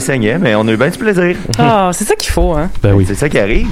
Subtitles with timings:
[0.00, 1.36] ça saignait, mais on a eu bien du plaisir.
[1.58, 2.70] Ah, c'est ça qu'il faut, hein.
[2.82, 3.04] Ben oui.
[3.06, 3.68] C'est ça qui arrive.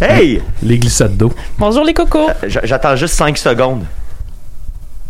[0.00, 0.40] Hey!
[0.62, 1.32] Les glissades d'eau.
[1.58, 2.28] Bonjour les cocos.
[2.46, 3.84] J- J'attends juste 5 secondes.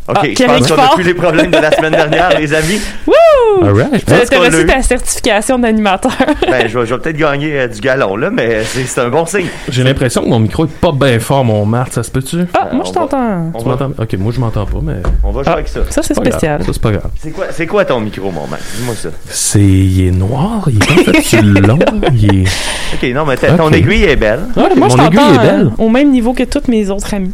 [0.09, 2.31] OK, Ah, je Kevin pense qui qu'on a plus les problèmes de la semaine dernière,
[2.41, 2.81] les amis.
[3.07, 3.15] Wouh!
[3.63, 4.05] All right.
[4.05, 6.13] T'as reçu ta certification d'animateur.
[6.49, 9.27] Ben, je vais, je vais peut-être gagner euh, du galon, là, mais c'est un bon
[9.27, 9.47] signe.
[9.69, 11.93] J'ai l'impression que mon micro est pas bien fort, mon Marthe.
[11.95, 12.39] Ça se peut-tu?
[12.55, 13.51] Ah, moi je va- t'entends.
[13.55, 13.91] On Tu m'entends?
[13.99, 14.95] Ok, moi je m'entends pas, mais.
[15.25, 15.81] on va jouer Ah, avec ça.
[15.91, 16.27] ça c'est grave.
[16.29, 16.63] spécial.
[16.65, 17.11] Ça, c'est pas grave.
[17.21, 18.63] C'est quoi, c'est quoi ton micro, mon Max?
[18.77, 19.09] Dis-moi ça.
[19.29, 19.61] C'est.
[19.61, 21.79] Il est noir, il est pas fait long.
[22.15, 22.45] Il est.
[22.95, 24.41] OK, non, mais ta- ton aiguille est belle.
[24.57, 25.67] Ouais, moi je mon aiguille t'entends est belle.
[25.67, 27.33] euh, au même niveau que tous mes autres amis.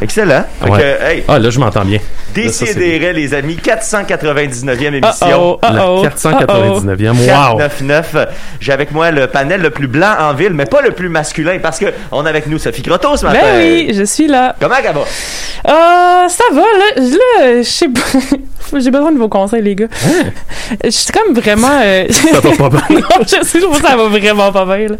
[0.00, 0.44] Excellent.
[0.62, 0.78] Fait Ouais.
[0.78, 1.98] que, hey, Ah, là, je m'entends bien.
[2.34, 5.40] Ça, Décidérez, les amis, 499e Ah émission.
[5.40, 7.10] oh, La oh, 499e.
[7.10, 7.58] Wow!
[7.58, 8.16] 499.
[8.60, 11.58] J'ai avec moi le panel le plus blanc en ville, mais pas le plus masculin,
[11.62, 13.38] parce que on a avec nous Sophie Grotto ce matin.
[13.42, 14.54] Ben oui, je suis là.
[14.60, 15.00] Comment elle va?
[15.00, 17.02] Euh, ça va, là.
[17.02, 18.00] Là, je sais pas.
[18.80, 19.86] J'ai besoin de vos conseils, les gars.
[20.84, 21.80] Je suis comme vraiment.
[21.84, 22.96] euh, Ça va pas bien.
[23.00, 24.96] non, je sais, je que ça va vraiment pas bien, là.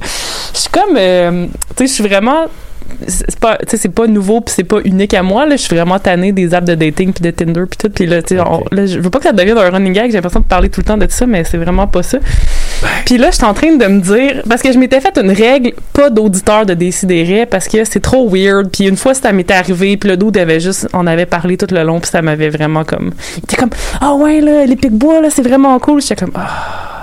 [0.52, 0.96] Je suis comme.
[0.96, 2.44] euh, tu sais, je suis vraiment.
[3.08, 5.56] C'est pas, c'est pas nouveau puis c'est pas unique à moi là.
[5.56, 7.90] Je suis vraiment tannée des apps de dating puis de Tinder puis tout.
[7.90, 8.68] Puis là, tu sais, on- Ok.
[8.72, 10.06] là, je veux pas que ça devienne un running gag.
[10.06, 12.18] J'ai l'impression de parler tout le temps de tout ça, mais c'est vraiment pas ça.
[13.04, 15.30] Puis là, je suis en train de me dire parce que je m'étais fait une
[15.30, 18.70] règle pas d'auditeur de Décideret parce que c'est trop weird.
[18.70, 19.96] Puis une fois, ça m'était arrivé.
[19.96, 22.00] Puis le dude avait juste, on avait parlé tout le long.
[22.00, 25.42] Puis ça m'avait vraiment comme, il était comme, ah ouais là, les pics-bois là, c'est
[25.42, 26.00] vraiment cool.
[26.00, 26.93] J'étais comme, ah.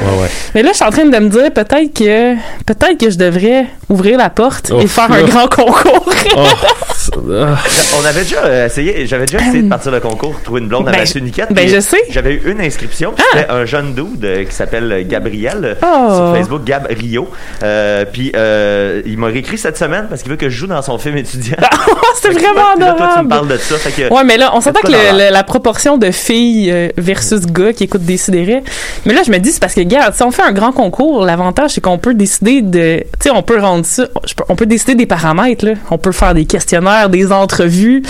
[0.00, 0.28] Ouais, ouais.
[0.54, 2.34] Mais là, je suis en train de me dire peut-être que
[2.64, 6.06] peut-être que je devrais ouvrir la porte et faire un grand concours.
[6.36, 6.40] Oh.
[7.14, 10.88] On avait déjà euh, essayé, j'avais déjà essayé de partir le concours, trouver une blonde
[10.88, 11.52] à Ben, Mathieu Niquette.
[11.52, 11.98] ben, je sais.
[12.10, 13.12] J'avais eu une inscription.
[13.18, 13.22] Ah!
[13.32, 16.14] C'était un jeune dude euh, qui s'appelle euh, Gabriel euh, Oh.
[16.16, 17.28] sur Facebook, Gab Rio.
[17.62, 20.82] Euh, puis euh, il m'a réécrit cette semaine parce qu'il veut que je joue dans
[20.82, 21.56] son film étudiant.
[22.20, 23.28] c'est Fait que, vraiment puis là, Toi, tu me adorable.
[23.28, 23.76] parles de ça.
[23.78, 24.92] Fait que, Ouais, mais là, on s'entend C'est que
[25.28, 28.62] le- la proportion de filles euh, versus gars qui écoutent Décideret.
[29.04, 31.24] Mais là, je me dis, c'est parce que, regarde, si on fait un grand concours,
[31.24, 32.98] l'avantage, c'est qu'on peut décider de.
[33.00, 34.04] Tu sais, on peut rendre ça.
[34.48, 35.72] On peut décider des paramètres, là.
[35.90, 38.02] On peut faire des questionnaires, des entrevues.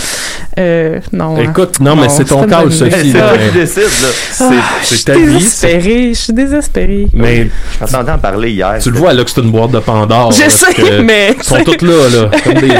[0.59, 1.37] Euh, non.
[1.37, 1.43] hein.
[1.49, 2.63] Écoute, non, mais c'est ton cas.
[2.69, 3.11] Sophie.
[3.11, 4.07] c'est toi qui décides, là.
[4.31, 4.51] C'est Ah,
[4.81, 5.41] c'est je ta suis vie.
[5.41, 6.09] c'est- désespérée.
[6.13, 7.07] Je suis désespérée.
[7.13, 8.77] Mais Je m'attendais à en parler hier.
[8.81, 10.31] tu le vois là que c'est une boîte de Pandore.
[10.31, 12.29] Je là, sais, mais- Ils sont tous là, là.
[12.43, 12.73] Comme des.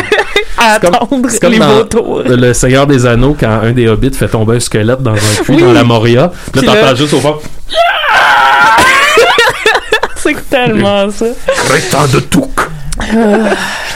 [0.59, 2.23] À comme- attendre c'est comme les dans- vautours.
[2.25, 5.53] Le Seigneur des Anneaux, quand un des hobbits fait tomber un squelette dans un puits
[5.55, 5.61] Oui.
[5.61, 7.35] dans la Moria, puis là, t'entends juste au fond
[10.15, 11.25] C'est tellement ça.
[11.69, 12.49] Prétend de tout.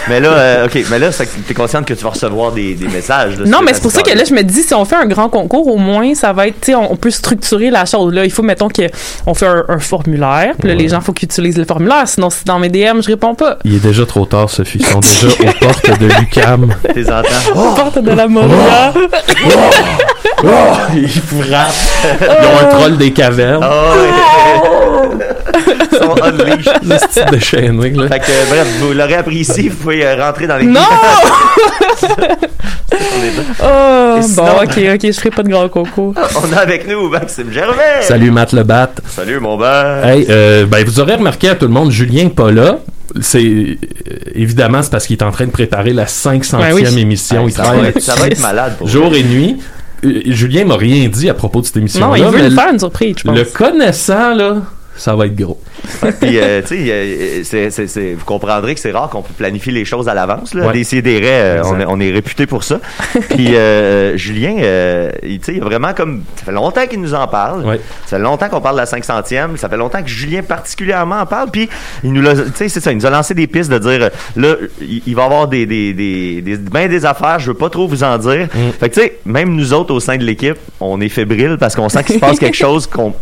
[0.10, 1.10] Mais là, euh, ok, mais là,
[1.48, 3.38] t'es consciente que tu vas recevoir des, des messages.
[3.38, 5.06] là, Non, mais c'est pour ça que là, je me dis, si on fait un
[5.06, 8.14] grand concours, au moins, ça va être, tu sais, on, on peut structurer la chose.
[8.14, 11.28] Là, il faut, mettons, qu'on fait un, un formulaire, puis là, les gens, faut qu'ils
[11.28, 12.08] utilisent le formulaire.
[12.08, 13.58] Sinon, si dans mes DM, je réponds pas.
[13.64, 14.80] Il est déjà trop tard, Sophie.
[14.80, 16.74] Ils sont déjà aux portes de l'UCAM.
[16.94, 17.74] T'es entends.
[17.76, 18.94] Porte de la Moria.
[20.96, 21.74] Ils frappent.
[22.22, 23.64] Ils ont un troll des cavernes.
[23.64, 23.94] Oh.
[25.14, 25.22] Ils
[25.98, 26.72] sont unleashed.
[26.84, 28.08] Le style déchaîné, là.
[28.08, 30.80] Fait que, bref, vous l'aurez appris ici, vous pouvez euh, rentrer dans les Non!
[33.64, 36.14] Oh, sinon- bon, ok, ok, je ferai pas de grand concours.
[36.44, 38.02] On a avec nous Maxime Gervais.
[38.02, 38.92] Salut, Matt Lebat.
[39.08, 40.02] Salut, mon ben.
[40.04, 42.80] Hey, euh, ben, vous aurez remarqué à tout le monde, Julien est pas là.
[43.22, 43.76] C'est euh,
[44.36, 47.00] évidemment c'est parce qu'il est en train de préparer la 500e Ouais, oui.
[47.00, 47.46] émission.
[47.48, 49.20] Il ça, travaille va être, ça va être malade pour jour vrai.
[49.20, 49.58] et nuit.
[50.06, 52.08] Euh, Julien m'a rien dit à propos de cette émission.
[52.08, 53.38] Non, il veut nous faire une surprise, je pense.
[53.38, 54.58] le connaissant là,
[55.02, 55.60] ça va être gros.
[56.20, 56.86] Puis, euh, tu
[57.44, 60.54] sais, euh, vous comprendrez que c'est rare qu'on peut planifier les choses à l'avance.
[60.54, 60.68] Là.
[60.68, 60.74] Ouais.
[60.74, 62.80] Des CDR, euh, on, on est réputé pour ça.
[63.30, 66.22] Puis, euh, Julien, euh, il, tu sais, il a vraiment comme...
[66.36, 67.66] Ça fait longtemps qu'il nous en parle.
[67.66, 67.82] Ouais.
[68.06, 69.58] Ça fait longtemps qu'on parle de la 500e.
[69.58, 71.50] Ça fait longtemps que Julien particulièrement en parle.
[71.50, 71.68] Puis,
[72.04, 72.36] il nous l'a...
[72.36, 75.16] Tu sais, c'est ça, il nous a lancé des pistes de dire, là, il, il
[75.16, 78.04] va y avoir des, des, des, des, ben des affaires, je veux pas trop vous
[78.04, 78.48] en dire.
[78.54, 78.72] Mm.
[78.80, 81.76] Fait que, tu sais, même nous autres au sein de l'équipe, on est fébrile parce
[81.76, 83.16] qu'on sent qu'il se passe quelque chose qu'on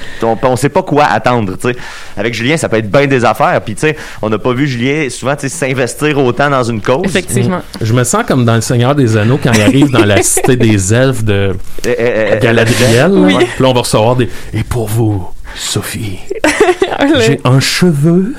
[0.22, 1.76] on, on sait pas quoi attendre, tu sais.
[2.16, 3.60] Avec Julien, ça peut être bien des affaires.
[3.64, 7.04] Puis, tu sais, on n'a pas vu Julien souvent, s'investir autant dans une cause.
[7.04, 7.62] Effectivement.
[7.80, 10.56] Je me sens comme dans le Seigneur des Anneaux quand il arrive dans la cité
[10.56, 11.54] des elfes de
[11.86, 13.12] Eh, eh, eh, Galadriel.
[13.12, 13.36] Oui.
[13.36, 14.28] Puis là, on va recevoir des.
[14.54, 16.18] Et pour vous, Sophie,
[17.26, 18.34] j'ai un cheveu,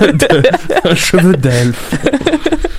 [0.00, 1.94] de- un cheveu d'elfe.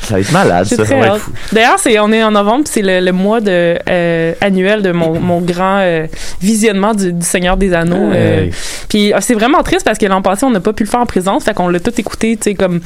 [0.01, 0.75] Ça va être malade, ça.
[0.85, 1.19] Ça va être hâte.
[1.21, 1.31] fou.
[1.53, 5.19] D'ailleurs, c'est on est en novembre, c'est le, le mois de euh, annuel de mon,
[5.19, 6.07] mon grand euh,
[6.41, 8.11] visionnement du, du Seigneur des Anneaux.
[8.13, 8.47] euh.
[8.89, 10.99] Puis euh, c'est vraiment triste parce que l'an passé, on n'a pas pu le faire
[10.99, 12.81] en présence, fait qu'on l'a tout écouté, tu sais, comme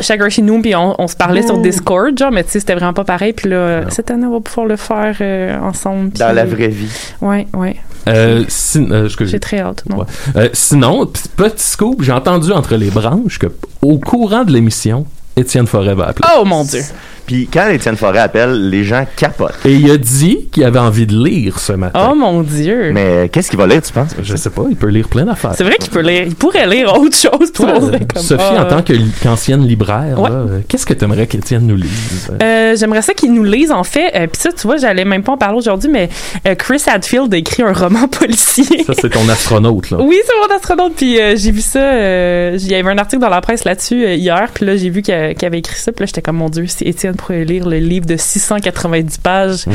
[0.00, 2.74] chacun chez nous, puis on, on se parlait sur Discord, genre, mais tu sais, c'était
[2.74, 3.32] vraiment pas pareil.
[3.32, 6.10] Puis là, euh, cette année, on va pouvoir le faire euh, ensemble.
[6.12, 6.90] Dans la vraie vie.
[7.20, 7.76] Ouais, ouais.
[8.08, 8.44] Euh,
[8.76, 9.08] euh.
[9.20, 9.84] J'ai très hâte.
[9.88, 9.98] Non?
[9.98, 10.06] Ouais.
[10.36, 11.06] Euh, sinon,
[11.36, 13.46] petit scoop, j'ai entendu entre les branches que
[13.82, 15.06] au courant de l'émission,
[15.36, 16.28] Étienne Forêt va appeler.
[16.36, 16.82] Oh mon Dieu!
[17.30, 19.54] Puis quand Étienne Forêt appelle, les gens capotent.
[19.64, 22.08] Et il a dit qu'il avait envie de lire ce matin.
[22.10, 22.90] Oh mon Dieu.
[22.92, 24.16] Mais qu'est-ce qu'il va lire, tu penses?
[24.20, 25.52] Je sais pas, il peut lire plein d'affaires.
[25.54, 26.24] C'est vrai qu'il peut lire.
[26.26, 27.52] Il pourrait lire autre chose.
[27.52, 28.82] Toi, serait comme, Sophie, en tant
[29.22, 30.28] qu'ancienne libraire, Ouais.
[30.28, 32.32] euh, qu'est-ce que tu aimerais qu'Étienne nous lise?
[32.42, 34.10] Euh, J'aimerais ça qu'ils nous lisent, en fait.
[34.16, 36.08] Euh, Puis ça, tu vois, j'allais même pas en parler aujourd'hui, mais
[36.48, 38.82] euh, Chris Hadfield a écrit un roman policier.
[38.84, 39.98] Ça, c'est ton astronaute, là.
[40.00, 40.94] Oui, c'est mon astronaute.
[40.96, 41.78] Puis euh, j'ai vu ça.
[41.78, 44.48] euh, il y avait un article dans la presse là-dessus euh, hier.
[44.52, 45.92] Puis là, j'ai vu qu'il qu'il avait écrit ça.
[45.92, 49.66] Puis là, j'étais comme, mon Dieu, si Étienne pourrait lire le livre de 690 pages
[49.66, 49.72] Mmh.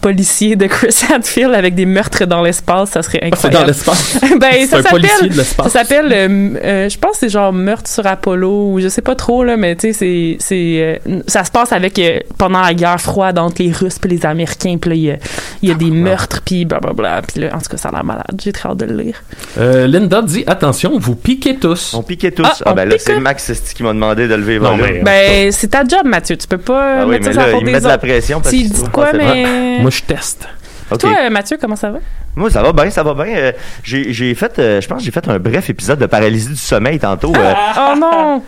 [0.00, 3.60] policier de Chris Hadfield avec des meurtres dans l'espace, ça serait Ah, C'est incroyable.
[3.60, 4.18] dans l'espace.
[4.40, 5.32] ben, C'est ça un policier s'appelle.
[5.32, 5.72] Ça l'espace.
[5.72, 9.14] s'appelle, euh, euh, je pense que c'est genre meurtre sur Apollo ou je sais pas
[9.14, 12.74] trop là, mais tu sais c'est c'est euh, ça se passe avec euh, pendant la
[12.74, 15.16] guerre froide entre les Russes et les Américains, puis là il y a,
[15.62, 18.04] il y a des meurtres puis blablabla, puis là en tout cas ça a l'air
[18.04, 19.22] malade, j'ai très hâte de le lire.
[19.58, 21.94] Euh, Linda dit attention, vous piquez tous.
[21.94, 22.44] On piquait tous.
[22.46, 25.68] Ah, Ah, ben là, c'est Max qui m'a demandé de lever Non, mais- Ben c'est
[25.68, 27.60] ta job Mathieu, tu peux pas Ah oui, mettre mais ça sur la là, faute
[27.62, 28.40] il des met de la pression.
[28.40, 30.48] parce Tu qu'il dis quoi mais Moi, je teste.
[30.94, 31.00] Ok.
[31.00, 31.98] toi euh, Mathieu comment ça va?
[32.34, 33.26] Moi, ça va bien, ça va bien.
[33.36, 33.52] Euh,
[33.84, 36.98] j'ai fait, euh, je pense que j'ai fait un bref épisode de paralysie du sommeil
[36.98, 37.32] tantôt.
[37.36, 38.42] Euh, Oh non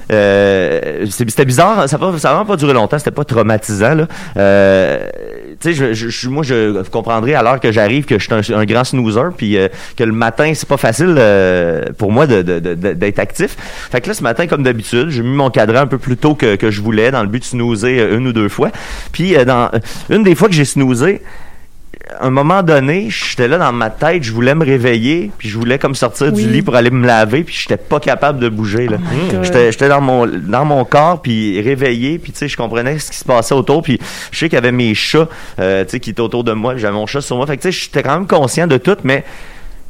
[1.10, 3.94] c'était bizarre, ça n'a ça vraiment pas duré longtemps, c'était pas traumatisant.
[3.94, 4.06] Là.
[4.36, 8.24] Tu sais, je, je, je- moi, je vous comprendrai à l'heure que j'arrive que je
[8.24, 9.56] suis un, un grand snoozer, puis
[9.96, 11.14] que le matin, c'est pas facile
[11.98, 13.56] pour moi de- de- de- de- d'être actif.
[13.90, 16.34] Fait que là, ce matin, comme d'habitude, j'ai mis mon cadran un peu plus tôt
[16.34, 18.70] que, que je voulais, dans le but de snoozer une ou deux fois.
[19.12, 19.70] Puis, dans
[20.10, 21.22] une des fois que j'ai snoozé,
[22.20, 25.56] à un moment donné, j'étais là dans ma tête, je voulais me réveiller, puis je
[25.56, 28.88] voulais comme sortir du lit pour aller me laver, puis j'étais pas capable de bouger
[28.88, 28.98] là.
[29.42, 33.10] J'étais j'étais dans mon dans mon corps puis réveillé, puis tu sais je comprenais ce
[33.10, 33.98] qui se passait autour, puis
[34.30, 36.76] je sais qu'il y avait mes chats euh, tu sais qui étaient autour de moi,
[36.76, 37.46] j'avais mon chat sur moi.
[37.46, 39.24] Fait que tu sais j'étais quand même conscient de tout mais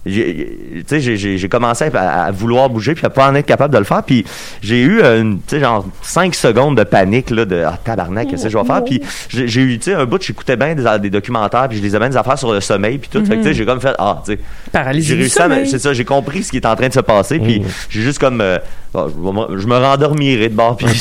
[0.06, 3.34] j'ai- tu sais, j'ai- j'ai j'ai commencé à, à vouloir bouger puis à pas en
[3.34, 4.02] être capable de le faire.
[4.02, 4.24] Puis
[4.62, 8.28] j'ai eu euh, une, tu sais genre 5 secondes de panique là de ah tabarnak
[8.28, 10.84] qu'est-ce que je vais faire puis j'ai eu tu sais un bout j'écoutais bien des,
[11.00, 13.24] des documentaires puis je lisais bien des affaires sur le sommeil puis tout.
[13.24, 14.38] Fait que tu sais j'ai comme fait ah tu sais
[14.72, 17.38] Paralysie j'ai réussi c'est ça j'ai compris ce qui est en train de se passer
[17.38, 17.64] puis Mm.
[17.88, 18.58] j'ai juste comme euh,
[18.92, 20.86] bon, je, me- je me rendormirai de bord puis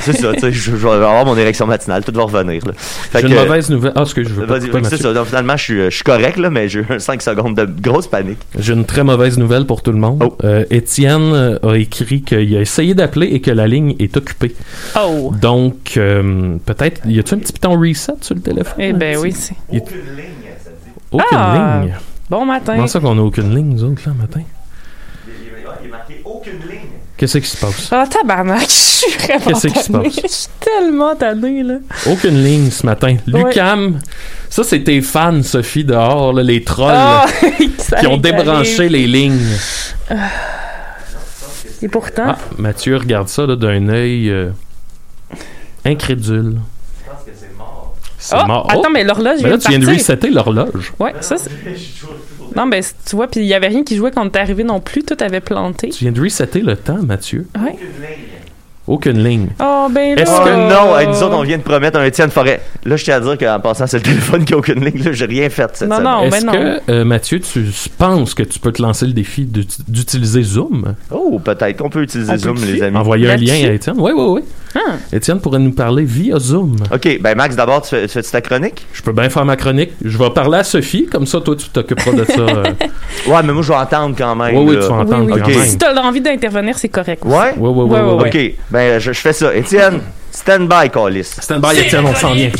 [0.00, 2.72] c'est ça tu sais je, je vais avoir mon érection matinale tout va revenir là.
[2.76, 3.92] Fait J'ai une que, mauvaise nouvelle.
[3.96, 5.90] Ah, ce que je veux pas fait que c'est ça donc, finalement je suis je
[5.90, 9.38] suis correct là mais j'ai eu 5 secondes de grosse panique J'ai une très mauvaise
[9.38, 10.22] nouvelle pour tout le monde.
[10.24, 10.36] Oh.
[10.44, 14.54] Euh, Étienne euh, a écrit qu'il a essayé d'appeler et que la ligne est occupée.
[15.00, 18.74] Oh Donc, euh, peut-être, y a-tu un petit piton reset sur le téléphone?
[18.78, 19.98] Eh ben petit- oui, c'est Aucune
[21.10, 21.80] Aucune Ah.
[21.82, 21.94] ligne.
[22.30, 22.74] bon matin.
[22.74, 24.40] Comment ça qu'on a aucune ligne, nous autres, là, matin?
[25.26, 26.77] il est marqué aucune ligne
[27.18, 27.88] Qu'est-ce qui se passe?
[27.90, 30.14] Ah, tabarnak, je suis vraiment Qu'est-ce qui se passe?
[30.22, 31.74] Je suis tellement tannée, là.
[32.06, 33.16] Aucune ligne ce matin.
[33.26, 33.44] Ouais.
[33.44, 33.98] Lucam,
[34.48, 37.26] ça, c'est tes fans, Sophie, dehors, là, les trolls Ah,
[38.00, 39.40] qui ont débranché les lignes.
[41.82, 44.50] Et pourtant, Ah, Mathieu regarde ça là, d'un œil euh,
[45.84, 46.56] incrédule.
[47.04, 48.66] je pense que c'est mort C'est Ah, mort.
[48.68, 50.92] attends, mais l'horloge Mais vient là, de tu viens de resetter l'horloge.
[50.98, 51.50] Ouais, ça, c'est...
[52.56, 54.80] Non, ben, tu vois, puis il y avait rien qui jouait quand t'es arrivé non
[54.80, 55.02] plus.
[55.04, 55.90] Tout avait planté.
[55.90, 57.46] Tu viens de resetter le temps, Mathieu.
[57.62, 57.76] Ouais.
[58.86, 59.48] Aucune ligne.
[59.60, 60.22] Oh, ben là...
[60.22, 62.62] Est-ce que- non, hey, nous autres, on vient de promettre un Étienne Forêt.
[62.86, 65.02] Là, je tiens à dire qu'en passant, c'est le téléphone qui a aucune ligne.
[65.04, 66.10] Là, j'ai rien fait cette Non, semaine.
[66.10, 66.22] non.
[66.24, 67.60] Est-ce ben que, euh, Mathieu, tu
[67.98, 70.94] penses que tu peux te lancer le défi d'ut- d'utiliser Zoom?
[71.10, 72.96] Oh, peut-être qu'on peut utiliser On Zoom, les amis.
[72.96, 73.96] Envoyer un lien à Étienne?
[73.98, 74.40] Oui, oui, oui.
[74.86, 74.92] Ah.
[75.12, 76.76] Étienne pourrait nous parler via Zoom.
[76.92, 78.86] OK, ben Max, d'abord, tu fais, tu ta chronique?
[78.92, 79.92] Je peux bien faire ma chronique.
[80.04, 82.40] Je vais parler à Sophie, comme ça, toi, tu t'occuperas de ça.
[82.40, 82.64] euh.
[83.26, 84.56] Ouais, mais moi, je vais entendre quand même.
[84.56, 84.82] Oui, oui, là.
[84.82, 85.40] tu vas entendre oui.
[85.42, 85.56] quand Ok.
[85.56, 85.64] même.
[85.66, 87.24] Si t'as envie d'intervenir, c'est correct.
[87.24, 87.54] Ouais?
[87.56, 87.90] Oui, oui, oui.
[87.90, 88.48] Ouais, oui, ouais, oui.
[88.52, 89.54] OK, ben je, je fais ça.
[89.54, 91.24] Étienne, stand by, Callis.
[91.40, 92.50] Stand by, Étienne, on s'en vient.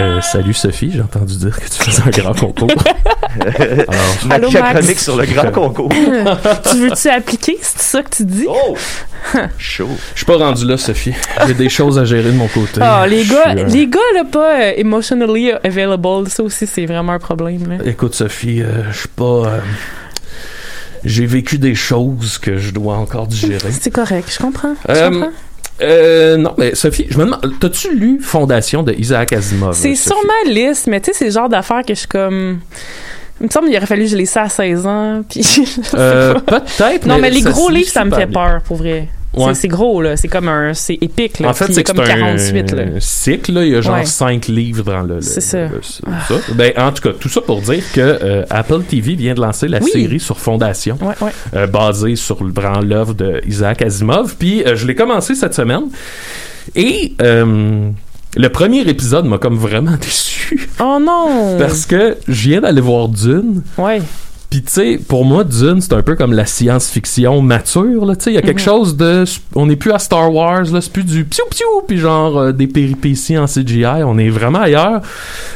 [0.00, 2.68] Euh, salut Sophie, j'ai entendu dire que tu faisais un grand concours.
[3.40, 3.94] Alors,
[4.26, 4.78] Ma Allô, Max?
[4.78, 5.88] chronique sur le grand concours.
[6.70, 7.58] tu veux-tu appliquer?
[7.62, 8.46] C'est ça que tu dis?
[8.48, 8.76] Oh!
[9.58, 9.88] Chaud.
[10.12, 11.14] je suis pas rendu là, Sophie.
[11.46, 12.80] J'ai des choses à gérer de mon côté.
[12.80, 17.12] Ah, les gars, euh, les gars, là, pas euh, emotionally available, ça aussi, c'est vraiment
[17.12, 17.84] un problème, là.
[17.84, 19.24] Écoute, Sophie, euh, je suis pas.
[19.24, 19.58] euh,
[21.04, 23.70] J'ai vécu des choses que je dois encore digérer.
[23.72, 24.74] C'est correct, je comprends.
[24.88, 25.30] Je Euh, comprends.
[25.80, 29.74] Euh, non, mais Sophie, je me demande, t'as-tu lu Fondation de Isaac Asimov?
[29.74, 32.60] C'est sur ma liste, mais tu sais, c'est le genre d'affaires que je suis comme.
[33.40, 35.22] Il me semble qu'il aurait fallu que je les ça à 16 ans.
[35.28, 35.44] Puis...
[35.94, 37.06] Euh, peut-être.
[37.06, 38.40] non, mais les gros livres, ça me fait bien.
[38.48, 39.08] peur, pour vrai.
[39.34, 39.54] Ouais.
[39.54, 40.14] C'est- gros, là.
[40.18, 40.74] C'est comme un.
[40.74, 41.48] C'est épique, là.
[41.48, 42.82] En fait, c'est comme c'est 48, là.
[42.96, 43.64] un cycle, là.
[43.64, 44.04] Il y a genre Ouais.
[44.04, 45.22] 5 livres dans le.
[45.22, 45.68] C'est ça.
[45.68, 46.34] le- ça.
[46.54, 49.68] Ben, en tout cas, tout ça pour dire que euh, Apple TV vient de lancer
[49.68, 49.90] la Oui.
[49.90, 54.36] série sur Fondation, Ouais, euh, basée sur l'œuvre de Isaac Asimov.
[54.38, 55.84] Puis, euh, je l'ai commencé cette semaine.
[56.76, 57.88] Et euh,
[58.36, 60.68] le premier épisode m'a comme vraiment déçu.
[60.80, 61.56] Oh non!
[61.58, 63.62] Parce que je viens d'aller voir Dune.
[63.78, 64.00] Ouais.
[64.52, 68.14] Puis tu sais, pour moi, Dune, c'est un peu comme la science-fiction mature, là.
[68.16, 68.64] Tu sais, il y a quelque Mhm.
[68.64, 69.24] chose de...
[69.54, 70.82] On n'est plus à Star Wars, là.
[70.82, 74.02] C'est plus du piou-piou, puis genre euh, des péripéties en CGI.
[74.04, 75.00] On est vraiment ailleurs.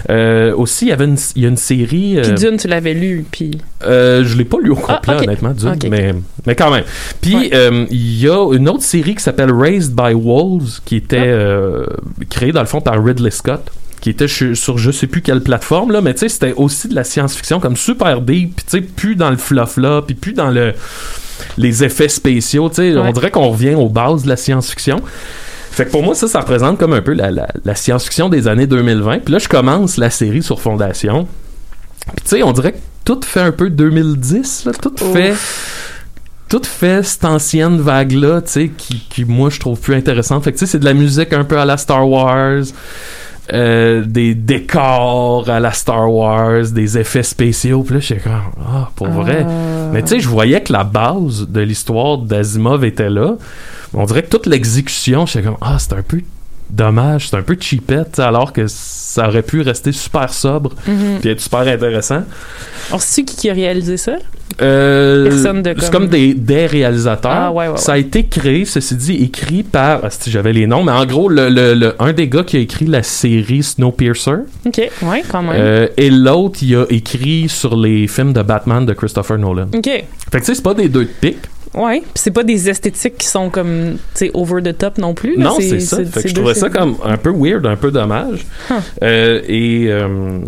[0.09, 2.19] Euh, aussi, il y avait une, il y a une série...
[2.23, 3.59] Puis euh, Dune, tu l'avais lu, puis...
[3.85, 6.15] euh, je l'ai pas lu au Ah, complet, honnêtement, Dune, mais,
[6.47, 6.85] mais quand même.
[7.21, 7.51] Puis, Ouais.
[7.53, 11.85] euh, il y a une autre série qui s'appelle Raised by Wolves, qui était Ah.
[12.31, 15.93] créée, dans le fond, par Ridley Scott qui était sur, je sais plus quelle plateforme
[15.93, 18.81] là mais tu sais c'était aussi de la science-fiction comme super deep puis tu sais
[18.81, 20.75] plus dans le fluff là puis plus dans le
[21.59, 22.95] les effets spéciaux tu sais.
[22.95, 22.99] Ouais.
[22.99, 25.03] on dirait qu'on revient aux bases de la science-fiction.
[25.71, 28.49] Fait que pour moi ça ça représente comme un peu la, la, la science-fiction des
[28.49, 31.27] années 2020 puis là je commence la série sur Fondation.
[32.07, 34.73] Puis tu sais on dirait que tout fait un peu 2010 là.
[34.73, 35.35] Tout fait
[36.49, 40.45] tout fait cette ancienne vague-là, tu sais, qui, qui, moi, je trouve plus intéressante.
[40.45, 42.63] Fait que, tu sais, c'est de la musique un peu à la Star Wars,
[43.53, 47.83] euh, des décors à la Star Wars, des effets spéciaux.
[47.83, 49.45] Puis là, j'étais comme, ah, pour vrai.
[49.47, 53.37] Euh, Mais tu sais, je voyais que la base de l'histoire d'Asimov était là.
[53.95, 56.21] On dirait que toute l'exécution, j'étais comme, ah, c'est un peu
[56.71, 61.19] dommage, c'est un peu cheapette, alors que ça aurait pu rester super sobre mhm.
[61.21, 62.23] puis être super intéressant.
[62.93, 64.13] On sait qui qui a réalisé ça?
[64.63, 67.31] Euh, Personne de C'est comme- comme des, des réalisateurs.
[67.31, 70.01] Ah, ouais, ouais, Ça a été créé, ceci dit, écrit par.
[70.05, 72.57] ah, si j'avais les noms, mais en gros, le, le- le- un des gars qui
[72.57, 74.31] a écrit la série Snowpiercer
[74.65, 75.53] OK, ouais, quand même.
[75.57, 79.69] euh, et l'autre, il a écrit sur les films de Batman de Christopher Nolan.
[79.75, 79.85] OK.
[79.85, 81.39] Fait que tu sais, c'est pas des deux de pique.
[81.75, 85.13] Ouais, puis c'est pas des esthétiques qui sont comme, tu sais, over the top non
[85.15, 85.37] plus.
[85.37, 85.99] Non, c'est ça.
[86.05, 88.47] Fait que je trouvais ça comme un peu weird, un peu dommage.
[88.71, 88.75] Huh.
[89.03, 90.39] Euh, et euh,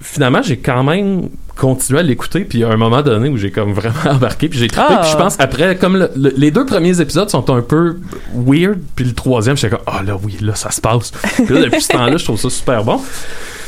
[0.00, 2.40] finalement, j'ai quand même continué à l'écouter.
[2.40, 4.48] Puis il y a un moment donné où j'ai comme vraiment embarqué.
[4.48, 4.86] Puis j'ai trippé.
[4.88, 4.98] Ah.
[5.02, 7.96] Puis je pense après, comme le- le- les deux premiers épisodes sont un peu
[8.34, 8.78] weird.
[8.96, 11.10] Puis le troisième, j'étais comme, ah là, oui, là, ça se passe.
[11.36, 13.00] Puis là, depuis ce temps-là, je trouve ça super bon.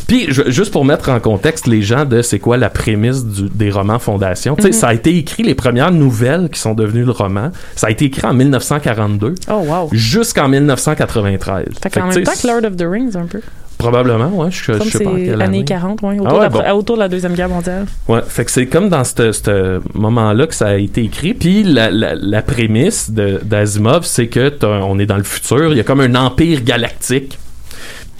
[0.06, 3.48] Puis, je- juste pour mettre en contexte les gens de c'est quoi la prémisse du-
[3.48, 4.74] des romans Fondation, tu sais, Mhm.
[4.74, 8.06] ça a été écrit, les premières nouvelles qui sont devenues le roman, ça a été
[8.06, 9.88] écrit en 1942 Oh, wow.
[9.92, 11.66] jusqu'en 1993.
[11.82, 13.40] Fait Fait même temps que Lord of the Rings, un peu.
[13.78, 14.50] Probablement, ouais.
[14.50, 15.64] Je, je Comme sais pas quelle années année.
[15.64, 16.78] 40, ouais, autour, Ah ouais, de la, bon.
[16.78, 17.86] autour de la Deuxième Guerre mondiale.
[18.06, 21.34] Ouais, fait que c'est comme dans ce moment-là que ça a été écrit.
[21.34, 25.80] Puis la, la, la prémisse d'Asimov, c'est que on est dans le futur, il y
[25.80, 27.38] a comme un empire galactique.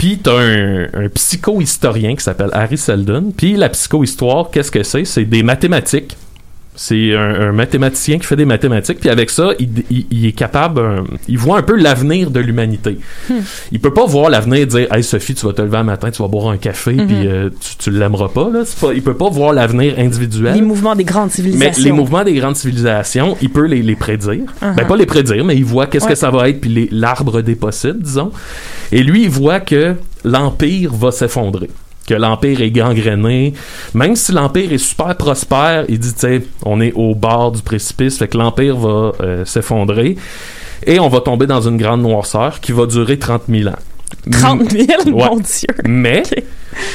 [0.02, 3.32] Puis t'as un, un psycho-historien qui s'appelle Harry Seldon.
[3.36, 5.04] Puis la psycho-histoire, qu'est-ce que c'est?
[5.04, 6.16] C'est des mathématiques.
[6.74, 10.32] C'est un, un mathématicien qui fait des mathématiques, puis avec ça, il, il- il est
[10.32, 12.96] capable, euh, il voit un peu l'avenir de l'humanité.
[13.72, 16.10] Il peut pas voir l'avenir et dire, hey Sophie, tu vas te lever un matin,
[16.10, 17.06] tu vas boire un café, Mhm.
[17.06, 18.48] puis euh, tu, tu l'aimeras pas.
[18.50, 18.62] Là.
[18.80, 18.94] Pas.
[18.94, 20.54] Il peut pas voir l'avenir individuel.
[20.54, 21.84] Les mouvements des grandes Mais civilisations.
[21.84, 24.44] les mouvements des grandes civilisations, il peut les, les prédire.
[24.62, 24.74] Uh-huh.
[24.74, 26.12] Ben, pas les prédire, mais il voit qu'est-ce Ouais.
[26.12, 28.32] que ça va être, puis l'arbre des possibles, disons.
[28.92, 31.68] Et lui, il voit que l'Empire va s'effondrer.
[32.06, 33.52] Que l'Empire est gangréné.
[33.94, 37.62] Même si l'Empire est super prospère, il dit, tu sais, on est au bord du
[37.62, 40.16] précipice, fait que l'Empire va euh, s'effondrer.
[40.86, 43.78] Et on va tomber dans une grande noirceur qui va durer 30 000 ans.
[44.30, 45.12] 30 000, Ouais.
[45.12, 45.68] mon Dieu.
[45.86, 46.22] Mais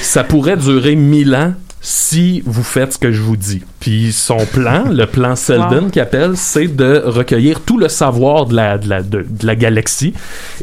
[0.02, 3.64] ça pourrait durer 1000 ans si vous faites ce que je vous dis.
[3.80, 5.90] Puis son plan, le plan Selden Wow.
[5.90, 9.56] qu'il appelle, c'est de recueillir tout le savoir de la, de la, de, de la
[9.56, 10.14] galaxie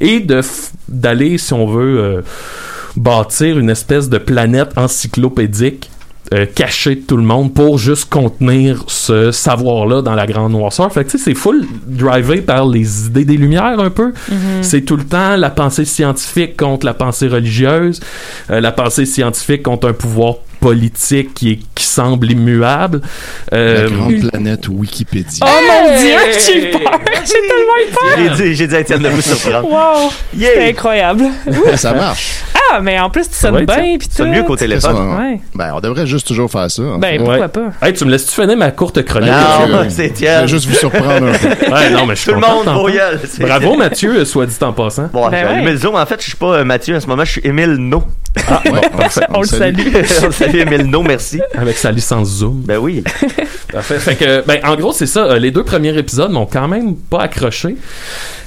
[0.02, 0.24] et
[0.88, 2.20] d'aller, si on veut, euh,
[2.96, 5.90] bâtir une espèce de planète encyclopédique
[6.32, 10.90] euh, cachée de tout le monde pour juste contenir ce savoir-là dans la grande noirceur.
[10.90, 14.14] Fait que tu sais, c'est full drivé par les idées des Lumières un peu.
[14.30, 14.62] Mhm.
[14.62, 18.00] C'est tout le temps la pensée scientifique contre la pensée religieuse,
[18.50, 20.36] euh, la pensée scientifique contre un pouvoir
[20.68, 23.02] politique qui, est, qui semble immuable.
[23.52, 25.42] Euh, La grande planète Wikipédia.
[25.42, 25.98] Oh mon!
[25.98, 26.16] Dieu,
[26.46, 26.80] j'ai peur.
[27.24, 28.36] J'ai tellement eu peur.
[28.38, 29.68] J'ai dit, j'ai dit à Étienne de vous surprendre.
[29.70, 30.10] Wow.
[30.32, 30.68] C'est Yeah!
[30.68, 31.24] incroyable.
[31.76, 32.36] Ça marche.
[32.72, 34.14] Ah, mais en plus, tu sonnes Ouais, bien, pis tout.
[34.16, 34.96] C'est mieux qu'au C'est téléphone.
[34.96, 35.16] ça.
[35.22, 35.40] Ouais.
[35.54, 36.82] Ben, on devrait juste toujours faire ça.
[36.82, 37.16] en Ben, fait.
[37.18, 37.48] pourquoi Ouais.
[37.48, 37.70] pas?
[37.86, 39.30] Hey, tu me laisses-tu finir ma courte chronique?
[39.30, 40.40] Non, c'est Je Étienne.
[40.42, 41.48] vais juste vous surprendre un peu.
[41.74, 43.18] Ouais, non, mais je suis Tout le monde.
[43.26, 45.08] C'est- Bravo Mathieu, euh, soit dit en passant.
[45.12, 45.50] Bon, Ben j'ai ouais.
[45.56, 45.94] allumé le zoom.
[45.94, 48.02] En fait, je suis pas euh, Mathieu en ce moment, je suis Émile No.
[48.48, 48.80] Ah, ouais,
[49.32, 49.78] on, On le salue.
[50.54, 51.40] Salut Émile No, merci.
[51.54, 52.60] Avec sa licence Zoom.
[52.64, 53.02] Ben oui.
[53.72, 53.98] Parfait.
[53.98, 55.24] Fait que, ben, en gros, c'est ça.
[55.24, 57.74] euh, les deux premiers épisodes m'ont quand même pas accroché.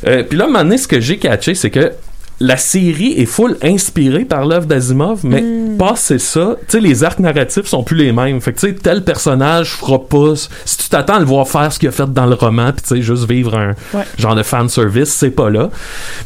[0.07, 1.91] Euh, Puis là, à un moment donné, ce que j'ai catché, c'est que
[2.39, 5.77] la série est full inspirée par l'œuvre d'Asimov, mais Mm.
[5.77, 8.39] passé ça, tu sais, les arcs narratifs sont plus les mêmes.
[8.41, 10.33] Fait que, tu sais, tel personnage fera pas...
[10.65, 12.81] Si tu t'attends à le voir faire ce qu'il a fait dans le roman, puis
[12.81, 14.03] tu sais, juste vivre un Ouais.
[14.17, 15.69] genre de fan service, c'est pas là.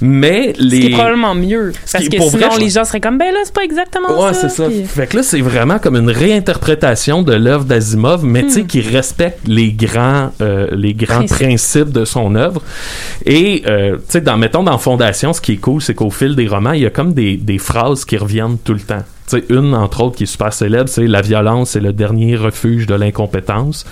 [0.02, 0.90] Mais Ce qui est les...
[0.92, 1.72] probablement mieux.
[1.86, 4.22] Ce Parce que pour sinon, vrai, les gens seraient comme, ben là, c'est pas exactement
[4.26, 4.50] Ouais, ça.
[4.50, 4.68] c'est ça.
[4.70, 8.62] puis- Fait que là, c'est vraiment comme une réinterprétation de l'œuvre d'Asimov, mais tu sais,
[8.64, 8.68] Hmm.
[8.68, 11.38] qui respecte les grands, euh, les grands Principes.
[11.38, 12.62] principes de son œuvre.
[13.26, 16.36] Et, euh, tu sais, dans, mettons, dans Fondation, ce qui est cool, c'est qu'au fil
[16.36, 19.04] des romans, il y a comme des, des phrases qui reviennent tout le temps.
[19.28, 21.94] Tu Tu sais, une, entre autres, qui est super célèbre, c'est La violence est le
[21.94, 23.86] dernier refuge de l'incompétence.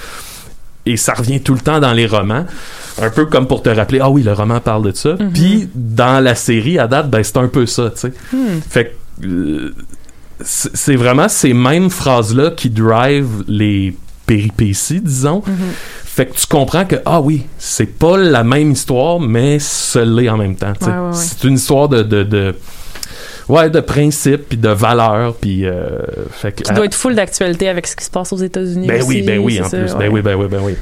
[0.88, 2.48] Et ça revient tout le temps dans les romans.
[3.00, 5.18] Un peu comme pour te rappeler, ah oui, le roman parle de ça.
[5.36, 8.14] Puis dans la série, à date, ben c'est un peu ça, tu sais.
[8.68, 9.76] Fait que euh,
[10.42, 13.96] c'est vraiment ces mêmes phrases-là qui drive les
[14.26, 15.44] péripéties, disons.
[16.20, 20.28] Fait que tu comprends que, ah oui, c'est pas la même histoire, mais ce l'est
[20.28, 20.74] en même temps.
[20.78, 20.92] tu sais.
[20.92, 21.14] Ouais, ouais, ouais.
[21.14, 22.56] C'est une histoire de, de, de-
[23.48, 25.66] ouais, de principes, puis de valeurs, puis...
[25.66, 25.88] euh,
[26.32, 28.86] fait que, Qui doit être full d'actualité avec ce qui se passe aux États-Unis.
[28.88, 29.94] ben aussi, oui, ben oui, en ça, plus.
[29.94, 29.98] ouais.
[29.98, 30.74] Ben oui, ben oui, ben oui.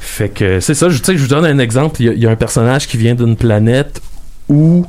[0.00, 1.96] Fait que c'est ça, je, je vous donne un exemple.
[2.00, 4.00] Il y a, il y a un personnage qui vient d'une planète
[4.48, 4.86] où,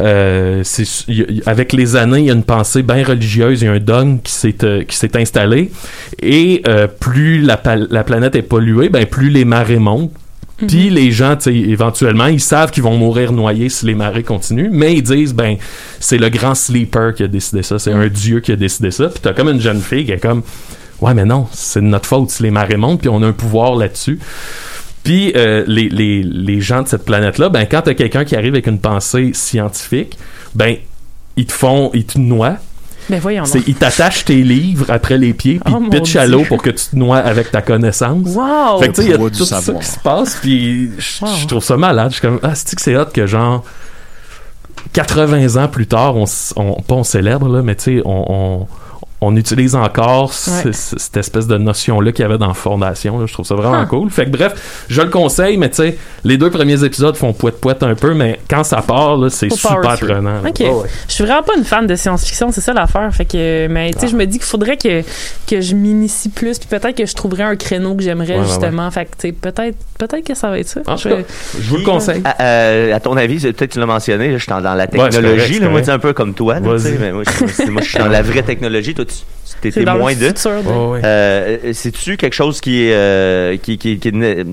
[0.00, 0.62] euh,
[1.08, 3.80] y avec les années, il y a une pensée bien religieuse, il y a un
[3.80, 5.70] dogme qui s'est, euh, qui s'est installé.
[6.20, 10.12] Et euh, plus la, la planète est polluée, ben plus les marées montent.
[10.66, 14.94] Puis les gens, éventuellement, ils savent qu'ils vont mourir noyés si les marées continuent, mais
[14.94, 15.56] ils disent, ben,
[16.00, 19.08] c'est le grand sleeper qui a décidé ça, c'est un dieu qui a décidé ça.
[19.08, 20.42] Puis t'as comme une jeune fille qui est comme,
[21.02, 23.32] ouais, mais non, c'est de notre faute si les marées montent, puis on a un
[23.32, 24.18] pouvoir là-dessus.
[25.06, 28.54] Puis euh, les, les, les gens de cette planète-là, ben, quand t'as quelqu'un qui arrive
[28.54, 30.18] avec une pensée scientifique,
[30.54, 30.76] ben,
[31.36, 32.56] ils te font, ils te noient.
[33.08, 36.26] Ben voyons ils t'attachent tes livres après les pieds, puis Oh, ils te pitchent à
[36.26, 38.26] l'eau pour que tu te noies avec ta connaissance.
[38.34, 38.80] Wow!
[38.80, 41.30] Fait que tu sais, il y a tout ça qui se passe, puis je Wow.
[41.46, 42.08] trouve ça malade.
[42.10, 43.62] Je suis comme, ah, c'est que c'est hot que genre
[44.92, 48.24] 80 ans plus tard, on, s- on pas on célèbre là, mais tu sais, on,
[48.28, 48.66] on,
[49.20, 50.30] on utilise encore
[50.64, 50.72] Ouais.
[50.72, 53.18] cette espèce de notion-là qu'il y avait dans Fondation.
[53.18, 53.26] Là.
[53.26, 53.86] Je trouve ça vraiment Huh.
[53.88, 54.10] cool.
[54.10, 57.82] Fait que bref, je le conseille, mais tu sais, les deux premiers épisodes font poète-poète
[57.82, 60.42] un peu, mais quand ça part, là, c'est super prenant.
[60.42, 60.48] là.
[60.48, 60.60] Ok.
[60.60, 60.88] Ouais.
[61.08, 63.08] Je suis vraiment pas une fan de science-fiction, c'est ça l'affaire.
[63.14, 65.02] Fait que, mais tu sais, je me dis qu'il faudrait que,
[65.48, 68.46] que je m'initie plus, puis peut-être que je trouverais un créneau que j'aimerais Ouais, ouais,
[68.46, 68.90] justement.
[68.90, 70.80] Fait que, tu sais, peut-être, peut-être que ça va être ça.
[70.86, 71.16] En tout Je- cas,
[71.58, 72.20] je vous le conseille.
[72.24, 74.88] À, euh, à ton avis, c'est- peut-être tu l'as mentionné, je suis dans, la Ouais,
[74.90, 76.60] c'est correct, technologie, là, moi c'est un peu comme toi, là,
[77.00, 80.16] mais moi, je, c'est- moi, je suis dans la vraie technologie, toi tu témoin le
[80.32, 80.34] de.
[81.04, 84.10] Euh, C'est-tu quelque chose qui est, euh, qui, qui, qui